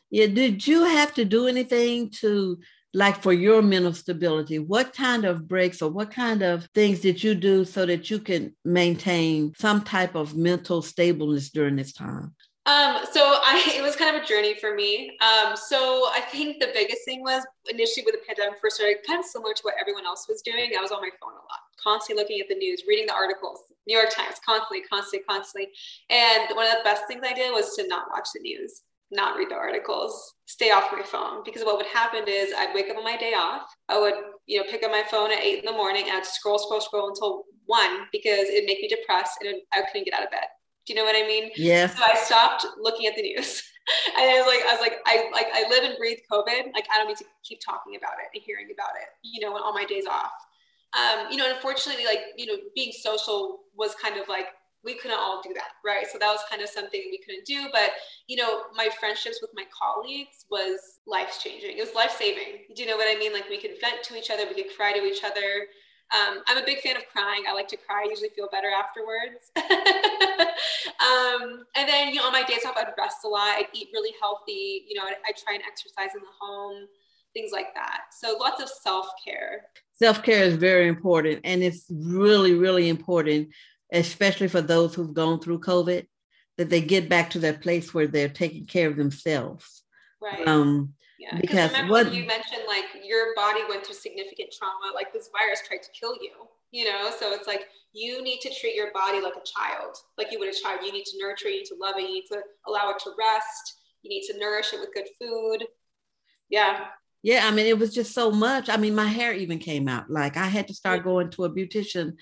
Yeah. 0.09 0.27
Did 0.27 0.65
you 0.65 0.85
have 0.85 1.13
to 1.15 1.25
do 1.25 1.45
anything 1.47 2.09
to 2.21 2.59
like 2.93 3.21
for 3.21 3.33
your 3.33 3.61
mental 3.61 3.93
stability? 3.93 4.59
What 4.59 4.93
kind 4.93 5.25
of 5.25 5.45
breaks 5.45 5.81
or 5.81 5.91
what 5.91 6.09
kind 6.09 6.41
of 6.41 6.69
things 6.73 7.01
did 7.01 7.21
you 7.21 7.35
do 7.35 7.65
so 7.65 7.85
that 7.85 8.09
you 8.09 8.19
can 8.19 8.55
maintain 8.63 9.55
some 9.57 9.81
type 9.81 10.15
of 10.15 10.37
mental 10.37 10.81
stableness 10.81 11.49
during 11.49 11.75
this 11.75 11.91
time? 11.91 12.33
Um, 12.65 12.99
so 13.11 13.21
I, 13.21 13.73
it 13.75 13.81
was 13.81 13.97
kind 13.97 14.15
of 14.15 14.23
a 14.23 14.25
journey 14.25 14.55
for 14.55 14.73
me. 14.73 15.17
Um, 15.19 15.57
so 15.57 16.07
I 16.13 16.21
think 16.31 16.59
the 16.59 16.69
biggest 16.73 17.03
thing 17.03 17.23
was 17.23 17.43
initially 17.69 18.05
with 18.05 18.15
the 18.15 18.21
pandemic 18.25 18.59
first 18.61 18.77
started, 18.77 18.97
kind 19.05 19.19
of 19.19 19.25
similar 19.25 19.53
to 19.53 19.61
what 19.63 19.75
everyone 19.81 20.05
else 20.05 20.27
was 20.29 20.41
doing. 20.41 20.71
I 20.77 20.81
was 20.81 20.91
on 20.91 21.01
my 21.01 21.09
phone 21.21 21.33
a 21.33 21.43
lot, 21.43 21.59
constantly 21.83 22.21
looking 22.21 22.39
at 22.39 22.47
the 22.47 22.55
news, 22.55 22.83
reading 22.87 23.07
the 23.07 23.13
articles, 23.13 23.59
New 23.87 23.97
York 23.97 24.13
Times, 24.13 24.35
constantly, 24.45 24.81
constantly, 24.81 25.25
constantly. 25.27 25.69
And 26.09 26.55
one 26.55 26.67
of 26.67 26.73
the 26.73 26.83
best 26.83 27.03
things 27.07 27.21
I 27.25 27.33
did 27.33 27.51
was 27.51 27.75
to 27.75 27.87
not 27.87 28.07
watch 28.11 28.27
the 28.33 28.41
news, 28.41 28.81
not 29.11 29.37
read 29.37 29.49
the 29.49 29.55
articles, 29.55 30.33
stay 30.45 30.71
off 30.71 30.91
my 30.91 31.03
phone. 31.03 31.43
Because 31.43 31.63
what 31.63 31.77
would 31.77 31.87
happen 31.87 32.23
is 32.27 32.53
I'd 32.57 32.73
wake 32.73 32.89
up 32.89 32.97
on 32.97 33.03
my 33.03 33.17
day 33.17 33.33
off. 33.33 33.63
I 33.89 33.99
would, 33.99 34.13
you 34.45 34.59
know, 34.59 34.69
pick 34.69 34.83
up 34.83 34.91
my 34.91 35.03
phone 35.09 35.31
at 35.31 35.43
eight 35.43 35.59
in 35.59 35.65
the 35.65 35.77
morning 35.77 36.03
and 36.07 36.17
I'd 36.17 36.25
scroll, 36.25 36.59
scroll, 36.59 36.81
scroll 36.81 37.09
until 37.09 37.43
one 37.65 38.07
because 38.11 38.49
it'd 38.49 38.65
make 38.65 38.81
me 38.81 38.87
depressed 38.87 39.39
and 39.41 39.55
I 39.73 39.81
couldn't 39.91 40.05
get 40.05 40.13
out 40.13 40.23
of 40.23 40.31
bed. 40.31 40.47
Do 40.85 40.93
you 40.93 40.99
know 40.99 41.05
what 41.05 41.15
I 41.15 41.27
mean? 41.27 41.51
Yeah. 41.55 41.87
So 41.87 42.03
I 42.03 42.15
stopped 42.15 42.65
looking 42.79 43.05
at 43.05 43.15
the 43.15 43.21
news. 43.21 43.63
and 44.17 44.29
I 44.29 44.37
was 44.39 44.47
like, 44.47 44.61
I 44.65 44.73
was 44.73 44.81
like, 44.81 44.99
I 45.05 45.29
like 45.31 45.47
I 45.53 45.69
live 45.69 45.83
and 45.83 45.97
breathe 45.97 46.19
COVID. 46.31 46.73
Like 46.73 46.87
I 46.93 46.97
don't 46.97 47.07
need 47.07 47.17
to 47.17 47.25
keep 47.43 47.59
talking 47.63 47.95
about 47.95 48.13
it 48.19 48.29
and 48.33 48.43
hearing 48.43 48.67
about 48.73 48.95
it, 48.99 49.07
you 49.23 49.41
know, 49.41 49.55
on 49.55 49.61
all 49.61 49.73
my 49.73 49.85
days 49.85 50.05
off. 50.05 50.31
Um, 50.97 51.31
you 51.31 51.37
know, 51.37 51.51
unfortunately, 51.53 52.05
like, 52.05 52.19
you 52.37 52.45
know, 52.45 52.57
being 52.75 52.91
social 52.91 53.59
was 53.75 53.95
kind 53.95 54.19
of 54.19 54.27
like 54.27 54.47
we 54.83 54.95
couldn't 54.95 55.17
all 55.17 55.41
do 55.43 55.53
that, 55.53 55.69
right? 55.85 56.05
So 56.11 56.17
that 56.17 56.27
was 56.27 56.41
kind 56.49 56.61
of 56.61 56.69
something 56.69 57.01
we 57.11 57.19
couldn't 57.25 57.45
do. 57.45 57.67
But 57.71 57.91
you 58.27 58.35
know, 58.35 58.63
my 58.75 58.89
friendships 58.99 59.39
with 59.41 59.51
my 59.53 59.63
colleagues 59.71 60.45
was 60.49 60.99
life 61.05 61.39
changing. 61.41 61.77
It 61.77 61.81
was 61.81 61.95
life 61.95 62.15
saving. 62.17 62.65
Do 62.75 62.81
you 62.81 62.89
know 62.89 62.97
what 62.97 63.07
I 63.07 63.19
mean? 63.19 63.33
Like 63.33 63.49
we 63.49 63.59
could 63.59 63.79
vent 63.79 64.03
to 64.03 64.15
each 64.15 64.31
other, 64.31 64.43
we 64.47 64.61
could 64.61 64.75
cry 64.75 64.93
to 64.93 65.03
each 65.03 65.23
other. 65.23 65.67
Um, 66.11 66.43
I'm 66.47 66.57
a 66.57 66.65
big 66.65 66.79
fan 66.79 66.97
of 66.97 67.07
crying. 67.07 67.43
I 67.47 67.53
like 67.53 67.69
to 67.69 67.77
cry. 67.77 68.03
I 68.05 68.09
usually 68.09 68.31
feel 68.35 68.49
better 68.51 68.67
afterwards. 68.67 69.49
um, 69.55 71.63
and 71.75 71.87
then, 71.87 72.09
you 72.09 72.15
know, 72.15 72.27
on 72.27 72.33
my 72.33 72.43
days 72.43 72.65
off, 72.65 72.75
I'd 72.75 72.91
rest 72.97 73.23
a 73.23 73.29
lot. 73.29 73.55
I'd 73.55 73.67
eat 73.73 73.87
really 73.93 74.13
healthy. 74.19 74.83
You 74.89 74.95
know, 74.95 75.03
I, 75.03 75.31
try 75.41 75.53
and 75.53 75.63
exercise 75.63 76.13
in 76.13 76.19
the 76.19 76.27
home, 76.37 76.85
things 77.33 77.53
like 77.53 77.73
that. 77.75 78.07
So 78.11 78.35
lots 78.37 78.61
of 78.61 78.67
self 78.67 79.07
care. 79.23 79.67
Self 80.01 80.23
care 80.23 80.43
is 80.43 80.55
very 80.55 80.87
important, 80.87 81.41
and 81.43 81.61
it's 81.61 81.85
really, 81.91 82.55
really 82.55 82.89
important, 82.89 83.49
especially 83.93 84.47
for 84.47 84.59
those 84.59 84.95
who've 84.95 85.13
gone 85.13 85.39
through 85.39 85.59
COVID, 85.59 86.07
that 86.57 86.71
they 86.71 86.81
get 86.81 87.07
back 87.07 87.29
to 87.31 87.39
that 87.39 87.61
place 87.61 87.93
where 87.93 88.07
they're 88.07 88.27
taking 88.27 88.65
care 88.65 88.89
of 88.89 88.97
themselves. 88.97 89.83
Right. 90.19 90.47
Um, 90.47 90.95
yeah, 91.19 91.37
because 91.39 91.71
what 91.87 92.11
you 92.15 92.25
mentioned, 92.25 92.63
like 92.67 92.85
your 93.03 93.35
body 93.35 93.59
went 93.69 93.85
through 93.85 93.93
significant 93.93 94.51
trauma, 94.57 94.91
like 94.95 95.13
this 95.13 95.29
virus 95.39 95.61
tried 95.67 95.83
to 95.83 95.89
kill 95.91 96.15
you, 96.15 96.31
you 96.71 96.85
know? 96.85 97.11
So 97.19 97.33
it's 97.33 97.45
like 97.45 97.67
you 97.93 98.23
need 98.23 98.39
to 98.41 98.51
treat 98.59 98.73
your 98.73 98.91
body 98.93 99.21
like 99.21 99.35
a 99.35 99.45
child, 99.45 99.97
like 100.17 100.31
you 100.31 100.39
would 100.39 100.49
a 100.49 100.57
child. 100.59 100.79
You 100.83 100.91
need 100.91 101.05
to 101.05 101.19
nurture, 101.21 101.49
you 101.49 101.57
need 101.57 101.65
to 101.65 101.75
love 101.79 101.93
it, 101.97 102.09
you 102.09 102.13
need 102.15 102.25
to 102.31 102.41
allow 102.67 102.89
it 102.89 102.97
to 103.03 103.11
rest, 103.19 103.75
you 104.01 104.09
need 104.09 104.23
to 104.31 104.39
nourish 104.39 104.73
it 104.73 104.79
with 104.79 104.95
good 104.95 105.09
food. 105.21 105.67
Yeah. 106.49 106.85
Yeah, 107.23 107.47
I 107.47 107.51
mean, 107.51 107.67
it 107.67 107.77
was 107.77 107.93
just 107.93 108.13
so 108.13 108.31
much. 108.31 108.69
I 108.69 108.77
mean, 108.77 108.95
my 108.95 109.05
hair 109.05 109.33
even 109.33 109.59
came 109.59 109.87
out. 109.87 110.09
Like 110.09 110.37
I 110.37 110.45
had 110.45 110.67
to 110.69 110.73
start 110.73 111.03
going 111.03 111.29
to 111.31 111.45
a 111.45 111.49
beautician. 111.49 112.13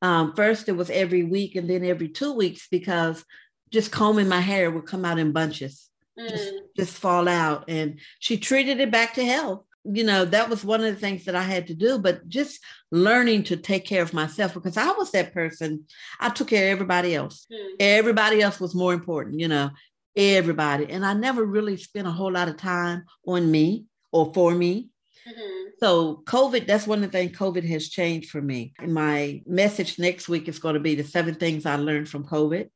Um, 0.00 0.34
first, 0.34 0.68
it 0.68 0.76
was 0.76 0.90
every 0.90 1.24
week, 1.24 1.56
and 1.56 1.68
then 1.68 1.84
every 1.84 2.08
two 2.08 2.32
weeks 2.32 2.68
because 2.70 3.24
just 3.72 3.90
combing 3.90 4.28
my 4.28 4.40
hair 4.40 4.70
would 4.70 4.86
come 4.86 5.04
out 5.04 5.18
in 5.18 5.32
bunches 5.32 5.90
just, 6.18 6.52
mm. 6.52 6.58
just 6.76 6.98
fall 6.98 7.28
out. 7.28 7.64
And 7.68 8.00
she 8.18 8.36
treated 8.36 8.80
it 8.80 8.90
back 8.90 9.14
to 9.14 9.24
health. 9.24 9.64
You 9.84 10.04
know, 10.04 10.24
that 10.24 10.48
was 10.48 10.64
one 10.64 10.82
of 10.82 10.94
the 10.94 11.00
things 11.00 11.26
that 11.26 11.34
I 11.34 11.42
had 11.42 11.66
to 11.66 11.74
do, 11.74 11.98
but 11.98 12.26
just 12.28 12.60
learning 12.90 13.44
to 13.44 13.56
take 13.56 13.84
care 13.84 14.02
of 14.02 14.14
myself 14.14 14.54
because 14.54 14.78
I 14.78 14.90
was 14.92 15.10
that 15.10 15.34
person. 15.34 15.84
I 16.18 16.30
took 16.30 16.48
care 16.48 16.68
of 16.68 16.72
everybody 16.72 17.14
else. 17.14 17.46
Mm. 17.52 17.74
Everybody 17.80 18.40
else 18.40 18.58
was 18.58 18.74
more 18.74 18.94
important, 18.94 19.40
you 19.40 19.48
know, 19.48 19.70
everybody. 20.16 20.90
And 20.90 21.04
I 21.04 21.12
never 21.12 21.44
really 21.44 21.76
spent 21.76 22.06
a 22.06 22.12
whole 22.12 22.32
lot 22.32 22.48
of 22.48 22.56
time 22.56 23.04
on 23.26 23.50
me 23.50 23.84
or 24.14 24.32
for 24.32 24.54
me. 24.54 24.88
Mm-hmm. 25.28 25.70
So, 25.80 26.22
COVID, 26.26 26.66
that's 26.66 26.86
one 26.86 27.02
of 27.02 27.10
the 27.10 27.18
things 27.18 27.36
COVID 27.36 27.68
has 27.68 27.88
changed 27.88 28.30
for 28.30 28.40
me. 28.40 28.72
My 28.80 29.42
message 29.44 29.98
next 29.98 30.28
week 30.28 30.48
is 30.48 30.60
going 30.60 30.74
to 30.74 30.80
be 30.80 30.94
the 30.94 31.02
seven 31.02 31.34
things 31.34 31.66
I 31.66 31.76
learned 31.76 32.08
from 32.08 32.24
COVID. 32.24 32.68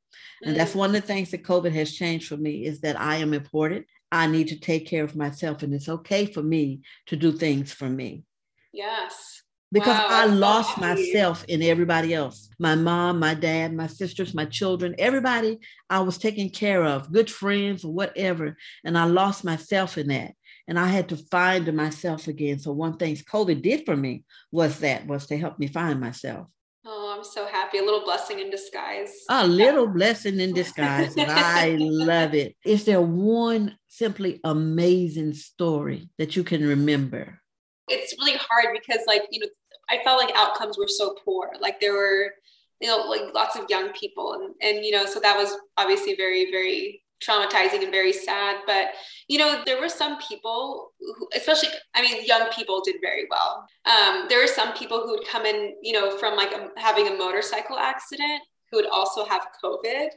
And 0.43 0.57
that's 0.57 0.73
mm. 0.73 0.77
one 0.77 0.95
of 0.95 1.01
the 1.01 1.07
things 1.07 1.31
that 1.31 1.45
COVID 1.45 1.73
has 1.73 1.93
changed 1.93 2.29
for 2.29 2.37
me 2.37 2.65
is 2.65 2.81
that 2.81 2.99
I 3.01 3.17
am 3.17 3.35
important. 3.35 3.87
I 4.11 4.27
need 4.27 4.49
to 4.49 4.59
take 4.59 4.87
care 4.87 5.05
of 5.05 5.15
myself, 5.15 5.63
and 5.63 5.73
it's 5.75 5.89
okay 5.89 6.27
for 6.27 6.43
me 6.43 6.81
to 7.07 7.17
do 7.17 7.33
things 7.33 7.73
for 7.73 7.89
me. 7.89 8.25
Yes. 8.73 9.43
Because 9.71 9.99
wow, 9.99 10.09
I 10.11 10.25
lost 10.27 10.79
myself 10.79 11.45
in 11.45 11.63
everybody 11.63 12.15
else 12.15 12.49
my 12.59 12.75
mom, 12.75 13.21
my 13.21 13.35
dad, 13.35 13.73
my 13.73 13.87
sisters, 13.87 14.35
my 14.35 14.45
children, 14.45 14.95
everybody 14.99 15.59
I 15.89 16.01
was 16.01 16.19
taking 16.19 16.51
care 16.51 16.85
of, 16.85 17.13
good 17.13 17.31
friends 17.31 17.85
or 17.85 17.93
whatever. 17.93 18.57
And 18.85 18.99
I 18.99 19.05
lost 19.05 19.45
myself 19.45 19.97
in 19.97 20.09
that. 20.09 20.33
And 20.69 20.79
I 20.79 20.87
had 20.87 21.09
to 21.09 21.17
find 21.17 21.73
myself 21.75 22.29
again. 22.29 22.59
So, 22.59 22.73
one 22.73 22.99
thing 22.99 23.17
COVID 23.17 23.63
did 23.63 23.87
for 23.87 23.97
me 23.97 24.25
was 24.53 24.79
that, 24.81 25.07
was 25.07 25.27
to 25.29 25.39
help 25.39 25.59
me 25.59 25.67
find 25.67 25.99
myself. 25.99 26.47
Oh, 26.85 27.15
I'm 27.17 27.25
so 27.25 27.47
happy. 27.47 27.79
A 27.79 27.83
little 27.83 28.05
blessing 28.05 28.39
in 28.39 28.51
disguise. 28.51 29.25
A 29.31 29.47
little 29.47 29.87
blessing 29.87 30.39
in 30.39 30.53
disguise. 30.53 31.15
I 31.19 31.77
love 31.81 32.35
it. 32.35 32.55
Is 32.67 32.85
there 32.85 33.01
one 33.01 33.77
simply 33.89 34.41
amazing 34.45 35.33
story 35.33 36.11
that 36.19 36.37
you 36.37 36.45
can 36.45 36.67
remember? 36.67 37.41
It's 37.89 38.15
really 38.19 38.39
hard 38.39 38.77
because, 38.79 39.01
like, 39.07 39.23
you 39.31 39.41
know, 39.41 39.49
I 39.91 40.05
felt 40.05 40.23
like 40.23 40.37
outcomes 40.37 40.77
were 40.77 40.87
so 40.87 41.17
poor. 41.25 41.51
Like, 41.61 41.81
there 41.81 41.95
were, 41.95 42.31
you 42.81 42.89
know, 42.89 43.07
like 43.09 43.35
lots 43.35 43.57
of 43.57 43.65
young 43.71 43.89
people. 43.93 44.35
And, 44.35 44.55
and 44.61 44.85
you 44.85 44.93
know, 44.93 45.07
so 45.07 45.19
that 45.21 45.37
was 45.37 45.57
obviously 45.79 46.15
very, 46.15 46.51
very 46.51 47.03
traumatizing 47.27 47.83
and 47.83 47.91
very 47.91 48.13
sad. 48.13 48.57
But, 48.67 48.89
you 49.29 49.39
know, 49.39 49.63
there 49.65 49.81
were 49.81 49.89
some 49.89 50.19
people, 50.19 50.93
who, 51.01 51.29
especially, 51.35 51.71
I 51.95 52.03
mean, 52.03 52.25
young 52.25 52.51
people 52.51 52.83
did 52.85 52.97
very 53.01 53.27
well. 53.31 53.67
Um, 53.87 54.27
there 54.29 54.41
were 54.41 54.47
some 54.47 54.73
people 54.75 55.01
who 55.01 55.11
would 55.11 55.27
come 55.27 55.47
in, 55.47 55.75
you 55.83 55.93
know, 55.93 56.17
from 56.19 56.37
like 56.37 56.53
a, 56.53 56.71
having 56.77 57.09
a 57.09 57.17
motorcycle 57.17 57.79
accident 57.79 58.43
who 58.71 58.79
would 58.79 58.89
also 58.89 59.25
have 59.25 59.49
COVID. 59.63 60.09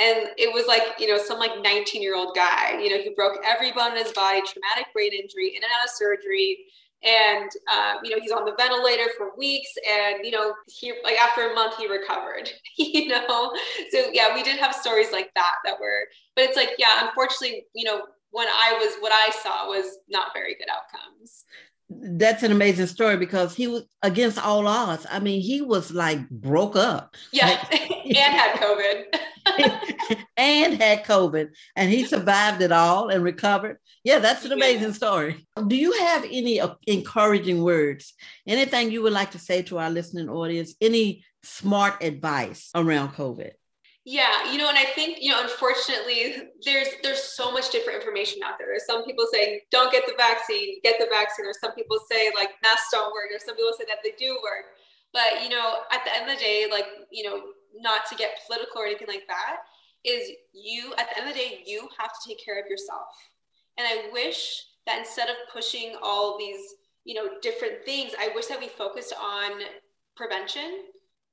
And 0.00 0.28
it 0.38 0.54
was 0.54 0.66
like, 0.66 0.82
you 1.00 1.08
know, 1.08 1.18
some 1.18 1.38
like 1.38 1.60
19 1.60 2.00
year 2.00 2.14
old 2.14 2.36
guy, 2.36 2.80
you 2.80 2.88
know, 2.88 3.02
who 3.02 3.14
broke 3.14 3.40
every 3.44 3.72
bone 3.72 3.96
in 3.96 4.04
his 4.04 4.12
body, 4.12 4.40
traumatic 4.40 4.92
brain 4.94 5.12
injury, 5.12 5.56
in 5.56 5.62
and 5.62 5.72
out 5.76 5.86
of 5.86 5.90
surgery, 5.90 6.66
and 7.04 7.50
um, 7.72 7.98
you 8.02 8.10
know 8.10 8.20
he's 8.20 8.32
on 8.32 8.44
the 8.44 8.54
ventilator 8.58 9.04
for 9.16 9.30
weeks 9.36 9.70
and 9.88 10.24
you 10.24 10.30
know 10.30 10.52
he 10.66 10.92
like 11.04 11.16
after 11.16 11.50
a 11.50 11.54
month 11.54 11.76
he 11.76 11.86
recovered 11.86 12.50
you 12.78 13.08
know 13.08 13.52
so 13.90 14.04
yeah 14.12 14.34
we 14.34 14.42
did 14.42 14.58
have 14.58 14.74
stories 14.74 15.12
like 15.12 15.30
that 15.34 15.54
that 15.64 15.78
were 15.80 16.06
but 16.34 16.44
it's 16.44 16.56
like 16.56 16.70
yeah 16.78 17.06
unfortunately 17.06 17.64
you 17.74 17.84
know 17.84 18.02
when 18.30 18.48
i 18.48 18.76
was 18.80 18.96
what 19.00 19.12
i 19.12 19.30
saw 19.42 19.68
was 19.68 19.98
not 20.08 20.32
very 20.34 20.54
good 20.56 20.68
outcomes 20.68 21.44
that's 21.90 22.42
an 22.42 22.52
amazing 22.52 22.86
story 22.86 23.16
because 23.16 23.54
he 23.54 23.66
was 23.66 23.84
against 24.02 24.38
all 24.38 24.68
odds. 24.68 25.06
I 25.10 25.20
mean, 25.20 25.40
he 25.40 25.62
was 25.62 25.90
like 25.90 26.28
broke 26.28 26.76
up. 26.76 27.16
Yeah, 27.32 27.66
and 27.72 28.14
had 28.14 28.56
COVID. 28.56 29.04
and 30.36 30.80
had 30.80 31.04
COVID, 31.04 31.48
and 31.76 31.90
he 31.90 32.04
survived 32.04 32.62
it 32.62 32.72
all 32.72 33.08
and 33.08 33.22
recovered. 33.22 33.78
Yeah, 34.04 34.18
that's 34.18 34.44
an 34.44 34.52
amazing 34.52 34.88
yeah. 34.88 34.92
story. 34.92 35.46
Do 35.66 35.76
you 35.76 35.92
have 35.92 36.24
any 36.24 36.60
uh, 36.60 36.74
encouraging 36.86 37.62
words? 37.62 38.14
Anything 38.46 38.90
you 38.90 39.02
would 39.02 39.12
like 39.12 39.32
to 39.32 39.38
say 39.38 39.62
to 39.62 39.78
our 39.78 39.90
listening 39.90 40.28
audience? 40.28 40.74
Any 40.80 41.24
smart 41.42 42.02
advice 42.02 42.70
around 42.74 43.10
COVID? 43.14 43.52
Yeah, 44.04 44.50
you 44.50 44.56
know, 44.56 44.70
and 44.70 44.78
I 44.78 44.84
think, 44.84 45.18
you 45.20 45.30
know, 45.30 45.42
unfortunately, 45.42 46.48
there's 46.64 46.88
there's 47.02 47.22
so 47.22 47.52
much 47.52 47.70
different 47.70 47.98
information 47.98 48.42
out 48.42 48.56
there. 48.58 48.68
There's 48.68 48.86
some 48.86 49.04
people 49.04 49.26
saying 49.30 49.60
don't 49.70 49.92
get 49.92 50.06
the 50.06 50.14
vaccine, 50.16 50.80
get 50.82 50.98
the 50.98 51.08
vaccine, 51.10 51.44
or 51.44 51.52
some 51.60 51.74
people 51.74 51.98
say 52.10 52.30
like 52.34 52.50
masks 52.62 52.88
don't 52.90 53.12
work, 53.12 53.28
or 53.34 53.38
some 53.38 53.54
people 53.54 53.72
say 53.76 53.84
that 53.86 53.98
they 54.02 54.12
do 54.18 54.38
work. 54.42 54.64
But 55.12 55.42
you 55.42 55.50
know, 55.50 55.80
at 55.92 56.04
the 56.04 56.14
end 56.14 56.30
of 56.30 56.38
the 56.38 56.42
day, 56.42 56.66
like, 56.70 56.86
you 57.12 57.24
know, 57.24 57.52
not 57.76 58.06
to 58.08 58.16
get 58.16 58.40
political 58.46 58.80
or 58.80 58.86
anything 58.86 59.08
like 59.08 59.26
that, 59.28 59.58
is 60.04 60.30
you 60.52 60.92
at 60.98 61.08
the 61.10 61.18
end 61.18 61.28
of 61.28 61.34
the 61.34 61.40
day, 61.40 61.62
you 61.66 61.88
have 61.98 62.10
to 62.12 62.28
take 62.28 62.44
care 62.44 62.60
of 62.60 62.68
yourself. 62.68 63.08
And 63.76 63.86
I 63.86 64.10
wish 64.12 64.64
that 64.86 64.98
instead 64.98 65.28
of 65.28 65.36
pushing 65.52 65.94
all 66.02 66.38
these, 66.38 66.74
you 67.04 67.14
know, 67.14 67.28
different 67.42 67.84
things, 67.84 68.12
I 68.18 68.30
wish 68.34 68.46
that 68.46 68.60
we 68.60 68.68
focused 68.68 69.14
on 69.20 69.60
prevention 70.16 70.84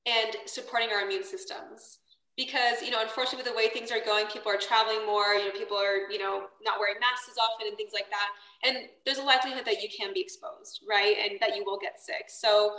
and 0.05 0.35
supporting 0.45 0.89
our 0.89 1.01
immune 1.01 1.23
systems. 1.23 1.99
Because 2.37 2.83
you 2.83 2.91
know 2.91 3.01
unfortunately 3.01 3.37
with 3.37 3.47
the 3.47 3.55
way 3.55 3.69
things 3.69 3.93
are 3.93 4.03
going 4.03 4.25
people 4.27 4.51
are 4.51 4.57
traveling 4.57 5.05
more 5.05 5.35
you 5.35 5.45
know 5.45 5.51
people 5.51 5.77
are 5.77 6.11
you 6.11 6.19
know 6.19 6.51
not 6.61 6.81
wearing 6.81 6.99
masks 6.99 7.29
as 7.31 7.37
often 7.37 7.69
and 7.69 7.77
things 7.77 7.93
like 7.93 8.09
that. 8.09 8.27
And 8.67 8.89
there's 9.05 9.19
a 9.19 9.23
likelihood 9.23 9.63
that 9.63 9.81
you 9.81 9.87
can 9.87 10.13
be 10.13 10.19
exposed 10.19 10.83
right? 10.83 11.15
And 11.23 11.39
that 11.39 11.55
you 11.55 11.63
will 11.63 11.79
get 11.79 11.97
sick. 11.97 12.25
So 12.27 12.75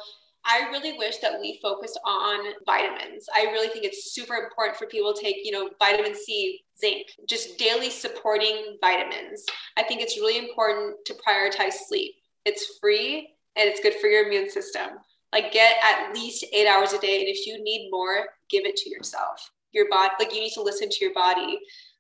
I 0.49 0.69
really 0.71 0.97
wish 0.97 1.19
that 1.19 1.41
we 1.41 1.59
focused 1.61 1.99
on 2.05 2.53
vitamins. 2.65 3.27
I 3.35 3.47
really 3.47 3.69
think 3.69 3.85
it's 3.85 4.13
super 4.15 4.35
important 4.35 4.79
for 4.79 4.87
people 4.87 5.13
to 5.13 5.21
take, 5.21 5.39
you 5.43 5.51
know, 5.51 5.71
vitamin 5.81 6.15
C, 6.15 6.61
zinc, 6.79 7.09
just 7.29 7.59
daily 7.59 7.91
supporting 7.91 8.79
vitamins. 8.81 9.45
I 9.77 9.83
think 9.83 10.01
it's 10.01 10.17
really 10.19 10.39
important 10.39 11.05
to 11.07 11.15
prioritize 11.15 11.73
sleep. 11.89 12.15
It's 12.45 12.79
free 12.81 13.29
and 13.57 13.69
it's 13.69 13.81
good 13.81 13.95
for 13.95 14.07
your 14.07 14.27
immune 14.27 14.49
system. 14.49 14.91
Like 15.33 15.53
get 15.53 15.77
at 15.83 16.15
least 16.15 16.47
eight 16.53 16.69
hours 16.69 16.93
a 16.93 16.99
day. 17.01 17.21
And 17.21 17.29
if 17.29 17.45
you 17.45 17.63
need 17.63 17.89
more, 17.91 18.27
give 18.49 18.65
it 18.65 18.77
to 18.77 18.91
yourself. 18.91 19.51
Your 19.73 19.89
body, 19.91 20.13
like 20.21 20.33
you 20.33 20.41
need 20.41 20.53
to 20.53 20.63
listen 20.63 20.89
to 20.89 21.05
your 21.05 21.13
body. 21.13 21.59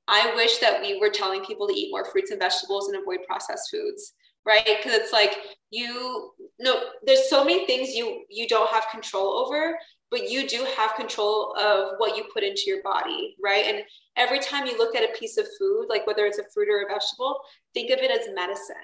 I 0.09 0.33
wish 0.37 0.59
that 0.59 0.81
we 0.81 1.01
were 1.01 1.11
telling 1.11 1.45
people 1.45 1.67
to 1.67 1.75
eat 1.75 1.91
more 1.91 2.05
fruits 2.05 2.31
and 2.31 2.41
vegetables 2.41 2.89
and 2.89 2.97
avoid 2.97 3.27
processed 3.27 3.71
foods, 3.73 4.13
right? 4.47 4.65
Because 4.65 4.99
it's 4.99 5.13
like 5.13 5.37
you 5.71 6.33
no, 6.59 6.81
there's 7.05 7.29
so 7.29 7.45
many 7.45 7.67
things 7.67 7.95
you 7.95 8.25
you 8.31 8.49
don't 8.49 8.71
have 8.71 8.87
control 8.91 9.45
over, 9.45 9.77
but 10.11 10.31
you 10.31 10.49
do 10.49 10.67
have 10.77 10.95
control 10.95 11.55
of 11.57 11.95
what 11.99 12.17
you 12.17 12.25
put 12.33 12.45
into 12.45 12.63
your 12.67 12.83
body, 12.83 13.37
right? 13.43 13.67
And 13.67 13.83
every 14.17 14.39
time 14.39 14.67
you 14.67 14.79
look 14.79 14.95
at 14.95 15.05
a 15.05 15.19
piece 15.19 15.37
of 15.37 15.47
food, 15.59 15.87
like 15.89 16.07
whether 16.07 16.25
it's 16.25 16.39
a 16.39 16.45
fruit 16.55 16.69
or 16.71 16.83
a 16.83 16.93
vegetable, 16.93 17.41
think 17.75 17.91
of 17.91 17.99
it 17.99 18.11
as 18.11 18.35
medicine. 18.35 18.77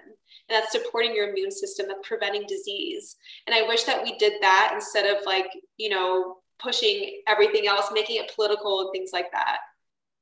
And 0.48 0.62
that's 0.62 0.72
supporting 0.72 1.14
your 1.14 1.30
immune 1.30 1.50
system, 1.50 1.86
that's 1.88 2.06
preventing 2.06 2.44
disease. 2.46 3.16
And 3.46 3.54
I 3.54 3.66
wish 3.66 3.84
that 3.84 4.02
we 4.02 4.18
did 4.18 4.34
that 4.42 4.72
instead 4.74 5.06
of 5.06 5.24
like, 5.24 5.46
you 5.78 5.88
know, 5.88 6.38
pushing 6.58 7.22
everything 7.26 7.66
else, 7.66 7.86
making 7.92 8.16
it 8.16 8.34
political 8.34 8.80
and 8.80 8.90
things 8.92 9.10
like 9.12 9.30
that. 9.32 9.58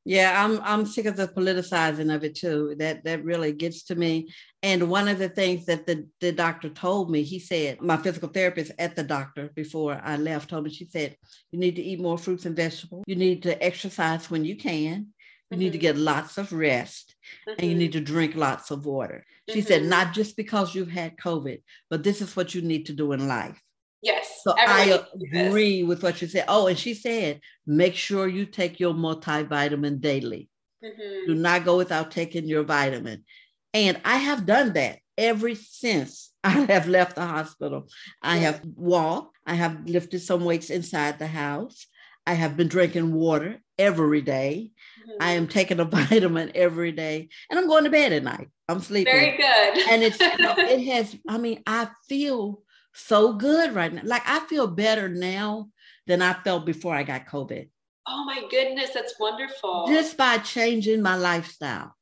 Yeah, 0.05 0.43
I'm 0.43 0.61
I'm 0.65 0.87
sick 0.87 1.05
of 1.05 1.17
the 1.17 1.29
politicizing 1.29 2.15
of 2.15 2.25
it 2.25 2.35
too. 2.35 2.75
That 2.79 3.05
that 3.05 3.23
really 3.23 3.53
gets 3.53 3.85
to 3.85 3.95
me. 3.95 4.31
And 4.63 4.91
one 4.91 5.09
of 5.09 5.19
the 5.19 5.29
things 5.29 5.67
that 5.67 5.87
the, 5.87 6.07
the 6.21 6.33
doctor 6.33 6.69
told 6.71 7.11
me, 7.11 7.23
he 7.23 7.39
said, 7.39 7.81
my 7.81 7.97
physical 7.97 8.29
therapist 8.29 8.73
at 8.79 8.97
the 8.97 9.03
doctor 9.03 9.51
before 9.55 10.01
I 10.03 10.17
left 10.17 10.51
told 10.51 10.65
me, 10.65 10.71
she 10.71 10.87
said, 10.87 11.17
you 11.51 11.59
need 11.59 11.77
to 11.77 11.83
eat 11.83 12.01
more 12.01 12.19
fruits 12.19 12.47
and 12.47 12.57
vegetables. 12.57 13.05
You 13.07 13.17
need 13.17 13.43
to 13.45 13.63
exercise 13.63 14.31
when 14.31 14.45
you 14.45 14.57
can. 14.57 15.09
You 15.51 15.57
mm-hmm. 15.57 15.59
need 15.59 15.73
to 15.73 15.79
mm-hmm. 15.79 15.83
get 15.83 15.97
lots 15.97 16.39
of 16.39 16.53
rest 16.53 17.15
mm-hmm. 17.49 17.59
and 17.59 17.67
you 17.69 17.73
mm-hmm. 17.73 17.79
need 17.79 17.93
to 17.93 18.01
drink 18.01 18.35
lots 18.37 18.71
of 18.71 18.87
water. 18.87 19.25
She 19.49 19.61
mm-hmm. 19.61 19.67
said, 19.67 19.85
not 19.85 20.13
just 20.13 20.37
because 20.37 20.75
you've 20.75 20.91
had 20.91 21.17
COVID, 21.17 21.63
but 21.89 22.05
this 22.05 22.21
is 22.21 22.37
what 22.37 22.55
you 22.55 22.63
need 22.63 22.87
to 22.87 22.93
do 22.93 23.13
in 23.13 23.29
life. 23.29 23.61
Yes. 24.03 24.41
So 24.43 24.55
I 24.57 25.03
agree 25.15 25.83
with 25.83 26.03
what 26.03 26.23
you 26.23 26.29
said. 26.29 26.47
Oh, 26.49 26.67
and 26.67 26.79
she 26.79 26.95
said, 26.95 27.41
make 27.67 27.95
sure 27.95 28.27
you 28.27 28.47
take 28.47 28.81
your 28.81 28.95
multivitamin 28.95 30.01
daily. 30.01 30.49
Mm-hmm. 30.83 31.27
Do 31.27 31.35
not 31.35 31.65
go 31.65 31.77
without 31.77 32.11
taking 32.11 32.47
your 32.47 32.63
vitamin. 32.63 33.25
And 33.75 34.01
I 34.05 34.17
have 34.17 34.47
done 34.47 34.73
that 34.73 34.99
ever 35.19 35.55
since 35.55 36.33
I 36.45 36.51
have 36.51 36.89
left 36.89 37.17
the 37.17 37.27
hospital. 37.27 37.89
I 38.23 38.37
yeah. 38.37 38.43
have 38.43 38.63
walked, 38.75 39.37
I 39.47 39.55
have 39.55 39.87
lifted 39.89 40.21
some 40.21 40.45
weights 40.45 40.71
inside 40.71 41.19
the 41.19 41.27
house. 41.27 41.87
I 42.27 42.35
have 42.35 42.57
been 42.57 42.69
drinking 42.69 43.13
water 43.13 43.61
every 43.79 44.23
day. 44.23 44.71
Mm-hmm. 45.01 45.23
I 45.23 45.33
am 45.33 45.47
taking 45.47 45.81
a 45.81 45.85
vitamin 45.97 46.53
every 46.55 46.93
day 46.93 47.29
and 47.51 47.59
I'm 47.59 47.67
going 47.69 47.85
to 47.85 47.91
bed 47.91 48.13
at 48.13 48.23
night. 48.23 48.49
I'm 48.69 48.81
sleeping. 48.81 49.13
Very 49.13 49.37
good. 49.37 49.91
and 49.91 50.03
it's 50.03 50.19
it 50.21 50.85
has, 50.87 51.17
I 51.29 51.37
mean, 51.37 51.63
I 51.67 51.89
feel 52.09 52.63
so 52.92 53.33
good 53.33 53.74
right 53.74 53.92
now. 53.92 54.03
Like 54.05 54.22
I 54.26 54.40
feel 54.40 54.66
better 54.66 55.09
now 55.09 55.68
than 56.07 56.22
I 56.22 56.33
felt 56.33 56.66
before 56.66 56.94
I 56.94 57.03
got 57.03 57.26
COVID. 57.26 57.68
Oh 58.07 58.24
my 58.24 58.42
goodness, 58.50 58.90
that's 58.92 59.14
wonderful. 59.20 59.87
Just 59.88 60.16
by 60.16 60.38
changing 60.38 61.03
my 61.03 61.16
lifestyle, 61.16 61.94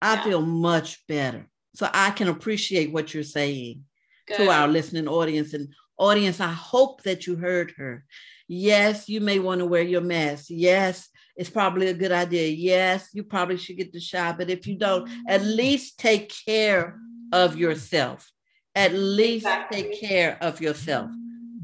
I 0.00 0.14
yeah. 0.14 0.24
feel 0.24 0.42
much 0.42 1.06
better. 1.06 1.48
So 1.74 1.88
I 1.92 2.10
can 2.10 2.28
appreciate 2.28 2.92
what 2.92 3.12
you're 3.12 3.22
saying 3.22 3.84
good. 4.26 4.38
to 4.38 4.48
our 4.48 4.68
listening 4.68 5.08
audience. 5.08 5.52
And 5.52 5.68
audience, 5.98 6.40
I 6.40 6.52
hope 6.52 7.02
that 7.02 7.26
you 7.26 7.36
heard 7.36 7.74
her. 7.76 8.04
Yes, 8.48 9.08
you 9.08 9.20
may 9.20 9.38
want 9.40 9.58
to 9.58 9.66
wear 9.66 9.82
your 9.82 10.00
mask. 10.00 10.46
Yes, 10.48 11.08
it's 11.36 11.50
probably 11.50 11.88
a 11.88 11.94
good 11.94 12.12
idea. 12.12 12.48
Yes, 12.48 13.10
you 13.12 13.24
probably 13.24 13.58
should 13.58 13.76
get 13.76 13.92
the 13.92 14.00
shot. 14.00 14.38
But 14.38 14.48
if 14.48 14.66
you 14.66 14.78
don't, 14.78 15.10
at 15.28 15.42
mm. 15.42 15.56
least 15.56 15.98
take 15.98 16.32
care 16.46 16.98
of 17.32 17.56
yourself 17.56 18.30
at 18.76 18.92
least 18.92 19.46
exactly. 19.46 19.82
take 19.82 20.00
care 20.00 20.38
of 20.40 20.60
yourself. 20.60 21.10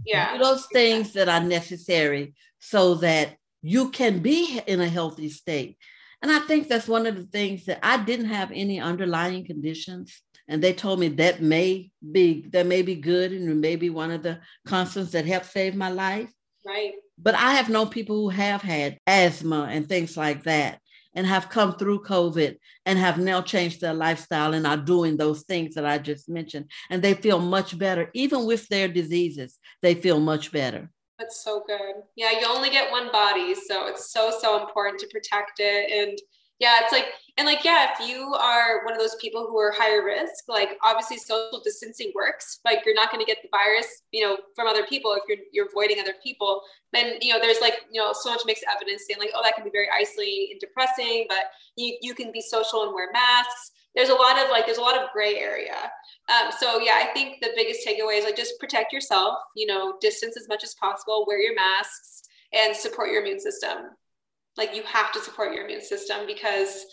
Yeah. 0.04 0.32
Do 0.32 0.42
those 0.42 0.66
things 0.72 1.12
that 1.12 1.28
are 1.28 1.42
necessary 1.42 2.34
so 2.58 2.94
that 2.96 3.36
you 3.60 3.90
can 3.90 4.18
be 4.18 4.60
in 4.66 4.80
a 4.80 4.88
healthy 4.88 5.28
state. 5.28 5.76
And 6.22 6.30
I 6.30 6.40
think 6.40 6.68
that's 6.68 6.88
one 6.88 7.06
of 7.06 7.16
the 7.16 7.24
things 7.24 7.66
that 7.66 7.80
I 7.82 8.02
didn't 8.02 8.26
have 8.26 8.50
any 8.52 8.80
underlying 8.80 9.44
conditions. 9.44 10.20
And 10.48 10.62
they 10.62 10.72
told 10.72 10.98
me 10.98 11.08
that 11.08 11.40
may 11.40 11.90
be 12.10 12.46
that 12.50 12.66
may 12.66 12.82
be 12.82 12.96
good 12.96 13.32
and 13.32 13.60
may 13.60 13.76
be 13.76 13.90
one 13.90 14.10
of 14.10 14.22
the 14.22 14.40
constants 14.66 15.12
that 15.12 15.26
helped 15.26 15.46
save 15.46 15.74
my 15.74 15.90
life. 15.90 16.32
Right. 16.66 16.94
But 17.18 17.34
I 17.34 17.54
have 17.54 17.68
known 17.68 17.88
people 17.88 18.16
who 18.16 18.28
have 18.30 18.62
had 18.62 18.98
asthma 19.06 19.68
and 19.70 19.88
things 19.88 20.16
like 20.16 20.44
that 20.44 20.80
and 21.14 21.26
have 21.26 21.48
come 21.48 21.74
through 21.76 22.02
COVID 22.04 22.56
and 22.86 22.98
have 22.98 23.18
now 23.18 23.40
changed 23.42 23.80
their 23.80 23.94
lifestyle 23.94 24.54
and 24.54 24.66
are 24.66 24.76
doing 24.76 25.16
those 25.16 25.42
things 25.42 25.74
that 25.74 25.84
I 25.84 25.98
just 25.98 26.28
mentioned. 26.28 26.70
And 26.90 27.02
they 27.02 27.14
feel 27.14 27.38
much 27.38 27.78
better, 27.78 28.10
even 28.14 28.46
with 28.46 28.68
their 28.68 28.88
diseases, 28.88 29.58
they 29.82 29.94
feel 29.94 30.20
much 30.20 30.52
better. 30.52 30.90
That's 31.18 31.44
so 31.44 31.62
good. 31.66 32.02
Yeah, 32.16 32.32
you 32.32 32.46
only 32.48 32.70
get 32.70 32.90
one 32.90 33.12
body. 33.12 33.54
So 33.54 33.86
it's 33.86 34.10
so, 34.12 34.32
so 34.40 34.60
important 34.62 35.00
to 35.00 35.08
protect 35.08 35.60
it. 35.60 35.90
And 35.90 36.18
yeah, 36.58 36.80
it's 36.82 36.92
like, 36.92 37.06
and 37.38 37.46
like, 37.46 37.64
yeah, 37.64 37.88
if 37.92 38.06
you 38.06 38.34
are 38.34 38.84
one 38.84 38.92
of 38.92 39.00
those 39.00 39.14
people 39.14 39.46
who 39.48 39.58
are 39.58 39.72
higher 39.72 40.04
risk, 40.04 40.44
like 40.48 40.76
obviously 40.82 41.16
social 41.16 41.62
distancing 41.64 42.12
works. 42.14 42.60
Like 42.62 42.82
you're 42.84 42.94
not 42.94 43.10
going 43.10 43.24
to 43.24 43.26
get 43.26 43.42
the 43.42 43.48
virus, 43.50 44.02
you 44.10 44.22
know, 44.22 44.36
from 44.54 44.66
other 44.66 44.84
people 44.84 45.14
if 45.14 45.22
you're 45.26 45.38
you're 45.50 45.68
avoiding 45.68 45.98
other 45.98 46.12
people. 46.22 46.60
Then 46.92 47.14
you 47.22 47.32
know, 47.32 47.40
there's 47.40 47.60
like 47.62 47.86
you 47.90 48.02
know, 48.02 48.12
so 48.12 48.30
much 48.30 48.42
mixed 48.44 48.64
evidence 48.70 49.04
saying 49.06 49.18
like, 49.18 49.30
oh, 49.34 49.42
that 49.42 49.54
can 49.54 49.64
be 49.64 49.70
very 49.70 49.88
isolating 49.98 50.48
and 50.50 50.60
depressing, 50.60 51.24
but 51.28 51.44
you 51.76 51.96
you 52.02 52.14
can 52.14 52.32
be 52.32 52.42
social 52.42 52.82
and 52.82 52.94
wear 52.94 53.10
masks. 53.12 53.70
There's 53.94 54.10
a 54.10 54.14
lot 54.14 54.38
of 54.38 54.50
like, 54.50 54.66
there's 54.66 54.78
a 54.78 54.82
lot 54.82 54.98
of 54.98 55.10
gray 55.12 55.36
area. 55.36 55.90
Um, 56.28 56.50
so 56.58 56.80
yeah, 56.80 56.96
I 56.96 57.12
think 57.14 57.40
the 57.40 57.50
biggest 57.56 57.86
takeaway 57.86 58.18
is 58.18 58.24
like 58.24 58.36
just 58.36 58.60
protect 58.60 58.92
yourself. 58.92 59.38
You 59.56 59.66
know, 59.66 59.94
distance 60.02 60.36
as 60.36 60.48
much 60.48 60.64
as 60.64 60.74
possible, 60.74 61.24
wear 61.26 61.40
your 61.40 61.54
masks, 61.54 62.24
and 62.52 62.76
support 62.76 63.10
your 63.10 63.22
immune 63.22 63.40
system 63.40 63.96
like 64.56 64.74
you 64.74 64.82
have 64.82 65.12
to 65.12 65.20
support 65.20 65.54
your 65.54 65.64
immune 65.64 65.80
system 65.80 66.26
because 66.26 66.84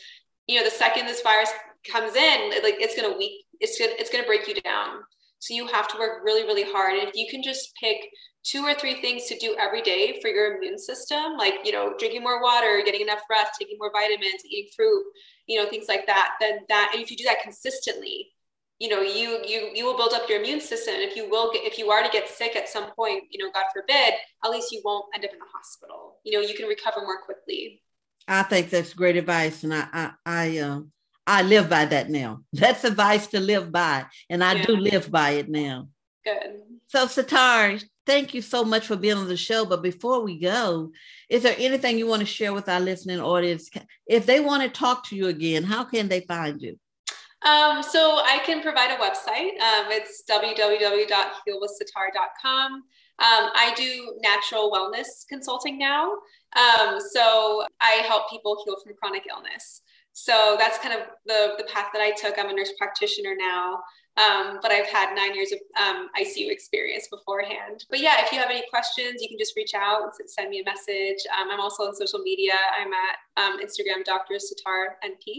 you 0.50 0.58
know 0.58 0.66
the 0.66 0.72
second 0.72 1.06
this 1.06 1.22
virus 1.22 1.52
comes 1.90 2.16
in 2.16 2.50
like 2.64 2.76
it's 2.80 2.96
going 2.96 3.10
to 3.10 3.18
weak 3.18 3.46
it's 3.60 3.78
going 3.78 3.92
it's 4.00 4.10
going 4.10 4.24
to 4.24 4.28
break 4.28 4.48
you 4.48 4.60
down. 4.62 5.02
So 5.42 5.54
you 5.54 5.68
have 5.68 5.88
to 5.90 5.98
work 5.98 6.24
really 6.24 6.44
really 6.44 6.64
hard. 6.64 6.98
And 6.98 7.08
if 7.08 7.16
you 7.16 7.28
can 7.30 7.44
just 7.44 7.72
pick 7.82 7.98
two 8.44 8.64
or 8.66 8.74
three 8.74 9.00
things 9.02 9.26
to 9.26 9.38
do 9.38 9.56
every 9.60 9.82
day 9.82 10.18
for 10.22 10.30
your 10.30 10.58
immune 10.58 10.80
system 10.80 11.38
like 11.38 11.56
you 11.66 11.74
know 11.74 11.94
drinking 12.00 12.24
more 12.24 12.42
water 12.42 12.82
getting 12.86 13.02
enough 13.02 13.20
rest 13.30 13.52
taking 13.60 13.78
more 13.78 13.92
vitamins 13.92 14.46
eating 14.50 14.72
fruit 14.76 15.04
you 15.46 15.62
know 15.62 15.70
things 15.70 15.88
like 15.90 16.08
that 16.08 16.36
then 16.40 16.60
that 16.70 16.90
and 16.94 17.04
if 17.04 17.12
you 17.12 17.18
do 17.18 17.26
that 17.26 17.44
consistently 17.44 18.30
you 18.80 18.88
know 18.88 19.02
you 19.02 19.44
you 19.46 19.72
you 19.76 19.86
will 19.86 19.98
build 19.98 20.14
up 20.14 20.30
your 20.30 20.40
immune 20.40 20.62
system. 20.62 20.96
And 20.96 21.04
if 21.04 21.16
you 21.16 21.30
will 21.30 21.52
get 21.52 21.66
if 21.66 21.78
you 21.78 21.92
are 21.92 22.02
to 22.02 22.10
get 22.10 22.30
sick 22.30 22.56
at 22.56 22.70
some 22.70 22.92
point 22.96 23.24
you 23.30 23.44
know 23.44 23.52
god 23.52 23.66
forbid 23.74 24.14
at 24.44 24.50
least 24.50 24.72
you 24.72 24.82
won't 24.86 25.06
end 25.14 25.26
up 25.26 25.34
in 25.34 25.40
the 25.40 25.46
hospital. 25.54 26.16
You 26.24 26.40
know 26.40 26.48
you 26.48 26.56
can 26.56 26.68
recover 26.68 27.02
more 27.02 27.22
quickly 27.26 27.82
i 28.30 28.44
think 28.44 28.70
that's 28.70 28.94
great 28.94 29.18
advice 29.18 29.64
and 29.64 29.74
i 29.74 29.88
i 29.92 30.12
i, 30.26 30.58
um, 30.60 30.92
I 31.30 31.44
live 31.44 31.70
by 31.70 31.86
that 31.86 32.10
now. 32.10 32.42
That's 32.54 32.84
advice 32.84 33.28
to 33.28 33.40
live 33.40 33.72
by, 33.72 34.08
and 34.32 34.44
I 34.44 34.54
yeah. 34.54 34.66
do 34.66 34.76
live 34.76 35.12
by 35.12 35.34
it 35.34 35.48
now. 35.48 35.90
Good. 36.26 36.62
So, 36.88 37.06
Setare, 37.06 37.84
thank 38.08 38.34
you 38.34 38.42
so 38.42 38.66
much 38.66 38.88
for 38.88 38.96
being 38.96 39.18
on 39.18 39.28
the 39.28 39.38
show. 39.38 39.64
But 39.64 39.84
before 39.84 40.24
we 40.24 40.40
go, 40.40 40.92
is 41.30 41.44
there 41.44 41.54
anything 41.60 42.00
you 42.00 42.08
want 42.08 42.22
to 42.22 42.26
share 42.26 42.52
with 42.52 42.68
our 42.68 42.80
listening 42.80 43.20
audience? 43.20 43.70
If 44.08 44.26
they 44.26 44.40
want 44.40 44.64
to 44.64 44.70
talk 44.70 45.06
to 45.10 45.16
you 45.16 45.28
again, 45.28 45.64
how 45.64 45.84
can 45.84 46.08
they 46.08 46.22
find 46.22 46.60
you? 46.60 46.80
Um, 47.44 47.84
so 47.84 48.22
I 48.26 48.40
can 48.44 48.64
provide 48.64 48.90
a 48.90 48.98
website. 48.98 49.52
Um, 49.62 49.92
it's 49.92 50.24
www.healwithsetare.com. 50.28 52.74
Um, 52.74 52.84
I 53.54 53.72
do 53.78 54.18
natural 54.24 54.72
wellness 54.72 55.28
consulting 55.28 55.78
now. 55.78 56.14
Um, 56.56 57.00
so 57.00 57.64
I 57.82 58.04
help 58.08 58.30
people 58.30 58.62
heal 58.66 58.76
from 58.84 58.94
chronic 58.96 59.24
illness. 59.30 59.82
So 60.14 60.58
that's 60.60 60.78
kind 60.80 60.94
of 60.94 61.08
the, 61.26 61.54
the 61.58 61.64
path 61.66 61.88
that 61.94 62.02
I 62.02 62.12
took. 62.12 62.38
I'm 62.38 62.50
a 62.50 62.54
nurse 62.54 62.74
practitioner 62.78 63.36
now, 63.38 63.80
um, 64.18 64.60
but 64.62 64.70
I've 64.70 64.88
had 64.88 65.16
nine 65.16 65.34
years 65.34 65.54
of 65.54 65.60
um, 65.82 66.10
ICU 66.20 66.52
experience 66.52 67.08
beforehand. 67.10 67.86
But 67.90 68.00
yeah, 68.00 68.26
if 68.26 68.32
you 68.34 68.40
have 68.40 68.50
any 68.50 68.64
questions, 68.70 69.22
you 69.22 69.30
can 69.30 69.38
just 69.38 69.56
reach 69.56 69.74
out 69.74 70.02
and 70.04 70.30
send 70.30 70.50
me 70.50 70.60
a 70.60 70.66
message. 70.66 71.24
Um, 71.40 71.50
I'm 71.50 71.62
also 71.62 71.84
on 71.84 71.96
social 71.96 72.20
media. 72.20 72.54
I'm 72.78 72.92
at 72.92 73.16
um, 73.42 73.62
Instagram, 73.62 74.04
Dr. 74.04 74.36
Setare 74.36 74.96
NP, 75.06 75.38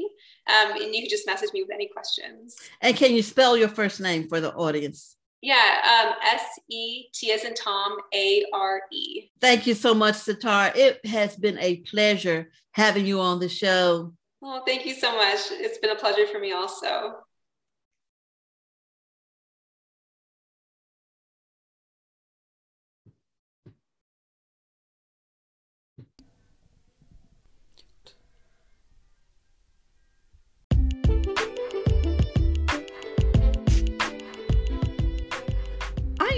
um, 0.49 0.83
and 0.83 0.94
you 0.94 1.03
can 1.03 1.11
just 1.11 1.27
message 1.27 1.51
me 1.53 1.62
with 1.62 1.73
any 1.73 1.88
questions. 1.88 2.57
And 2.81 2.96
can 2.96 3.12
you 3.12 3.23
spell 3.23 3.59
your 3.59 3.68
first 3.68 4.01
name 4.01 4.29
for 4.29 4.40
the 4.40 4.55
audience? 4.55 5.16
Yeah, 5.42 6.05
um, 6.07 6.14
S 6.22 6.44
E 6.68 7.05
T 7.14 7.33
as 7.33 7.44
in 7.44 7.55
Tom, 7.55 7.96
A 8.12 8.44
R 8.53 8.83
E. 8.92 9.31
Thank 9.40 9.66
you 9.66 9.74
so 9.74 9.94
much, 9.94 10.16
Setare. 10.16 10.76
It 10.76 11.05
has 11.07 11.37
been 11.37 11.59
a 11.59 11.76
pleasure 11.79 12.50
having 12.72 13.07
you 13.07 13.20
on 13.20 13.40
the 13.40 13.48
show. 13.48 14.12
Well, 14.42 14.62
thank 14.66 14.87
you 14.87 14.94
so 14.94 15.14
much. 15.16 15.38
It's 15.50 15.79
been 15.79 15.90
a 15.90 15.96
pleasure 15.96 16.26
for 16.26 16.38
me 16.38 16.53
also. 16.53 17.16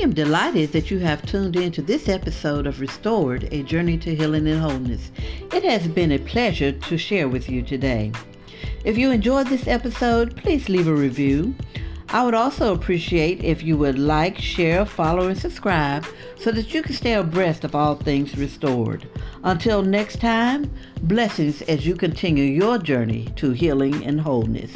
Am 0.02 0.12
delighted 0.12 0.72
that 0.72 0.90
you 0.90 0.98
have 0.98 1.24
tuned 1.24 1.54
in 1.54 1.70
to 1.70 1.80
this 1.80 2.08
episode 2.08 2.66
of 2.66 2.80
Restored, 2.80 3.48
a 3.52 3.62
journey 3.62 3.96
to 3.98 4.12
healing 4.12 4.48
and 4.48 4.60
wholeness. 4.60 5.12
It 5.52 5.62
has 5.62 5.86
been 5.86 6.10
a 6.10 6.18
pleasure 6.18 6.72
to 6.72 6.98
share 6.98 7.28
with 7.28 7.48
you 7.48 7.62
today. 7.62 8.10
If 8.84 8.98
you 8.98 9.12
enjoyed 9.12 9.46
this 9.46 9.68
episode, 9.68 10.36
please 10.36 10.68
leave 10.68 10.88
a 10.88 10.92
review. 10.92 11.54
I 12.08 12.24
would 12.24 12.34
also 12.34 12.74
appreciate 12.74 13.44
if 13.44 13.62
you 13.62 13.76
would 13.76 13.96
like, 13.96 14.38
share, 14.38 14.84
follow, 14.84 15.28
and 15.28 15.38
subscribe 15.38 16.04
so 16.36 16.50
that 16.50 16.74
you 16.74 16.82
can 16.82 16.94
stay 16.94 17.12
abreast 17.12 17.62
of 17.62 17.76
all 17.76 17.94
things 17.94 18.36
restored. 18.36 19.08
Until 19.44 19.82
next 19.82 20.20
time, 20.20 20.68
blessings 21.02 21.62
as 21.62 21.86
you 21.86 21.94
continue 21.94 22.42
your 22.42 22.76
journey 22.76 23.28
to 23.36 23.52
healing 23.52 24.04
and 24.04 24.20
wholeness. 24.20 24.72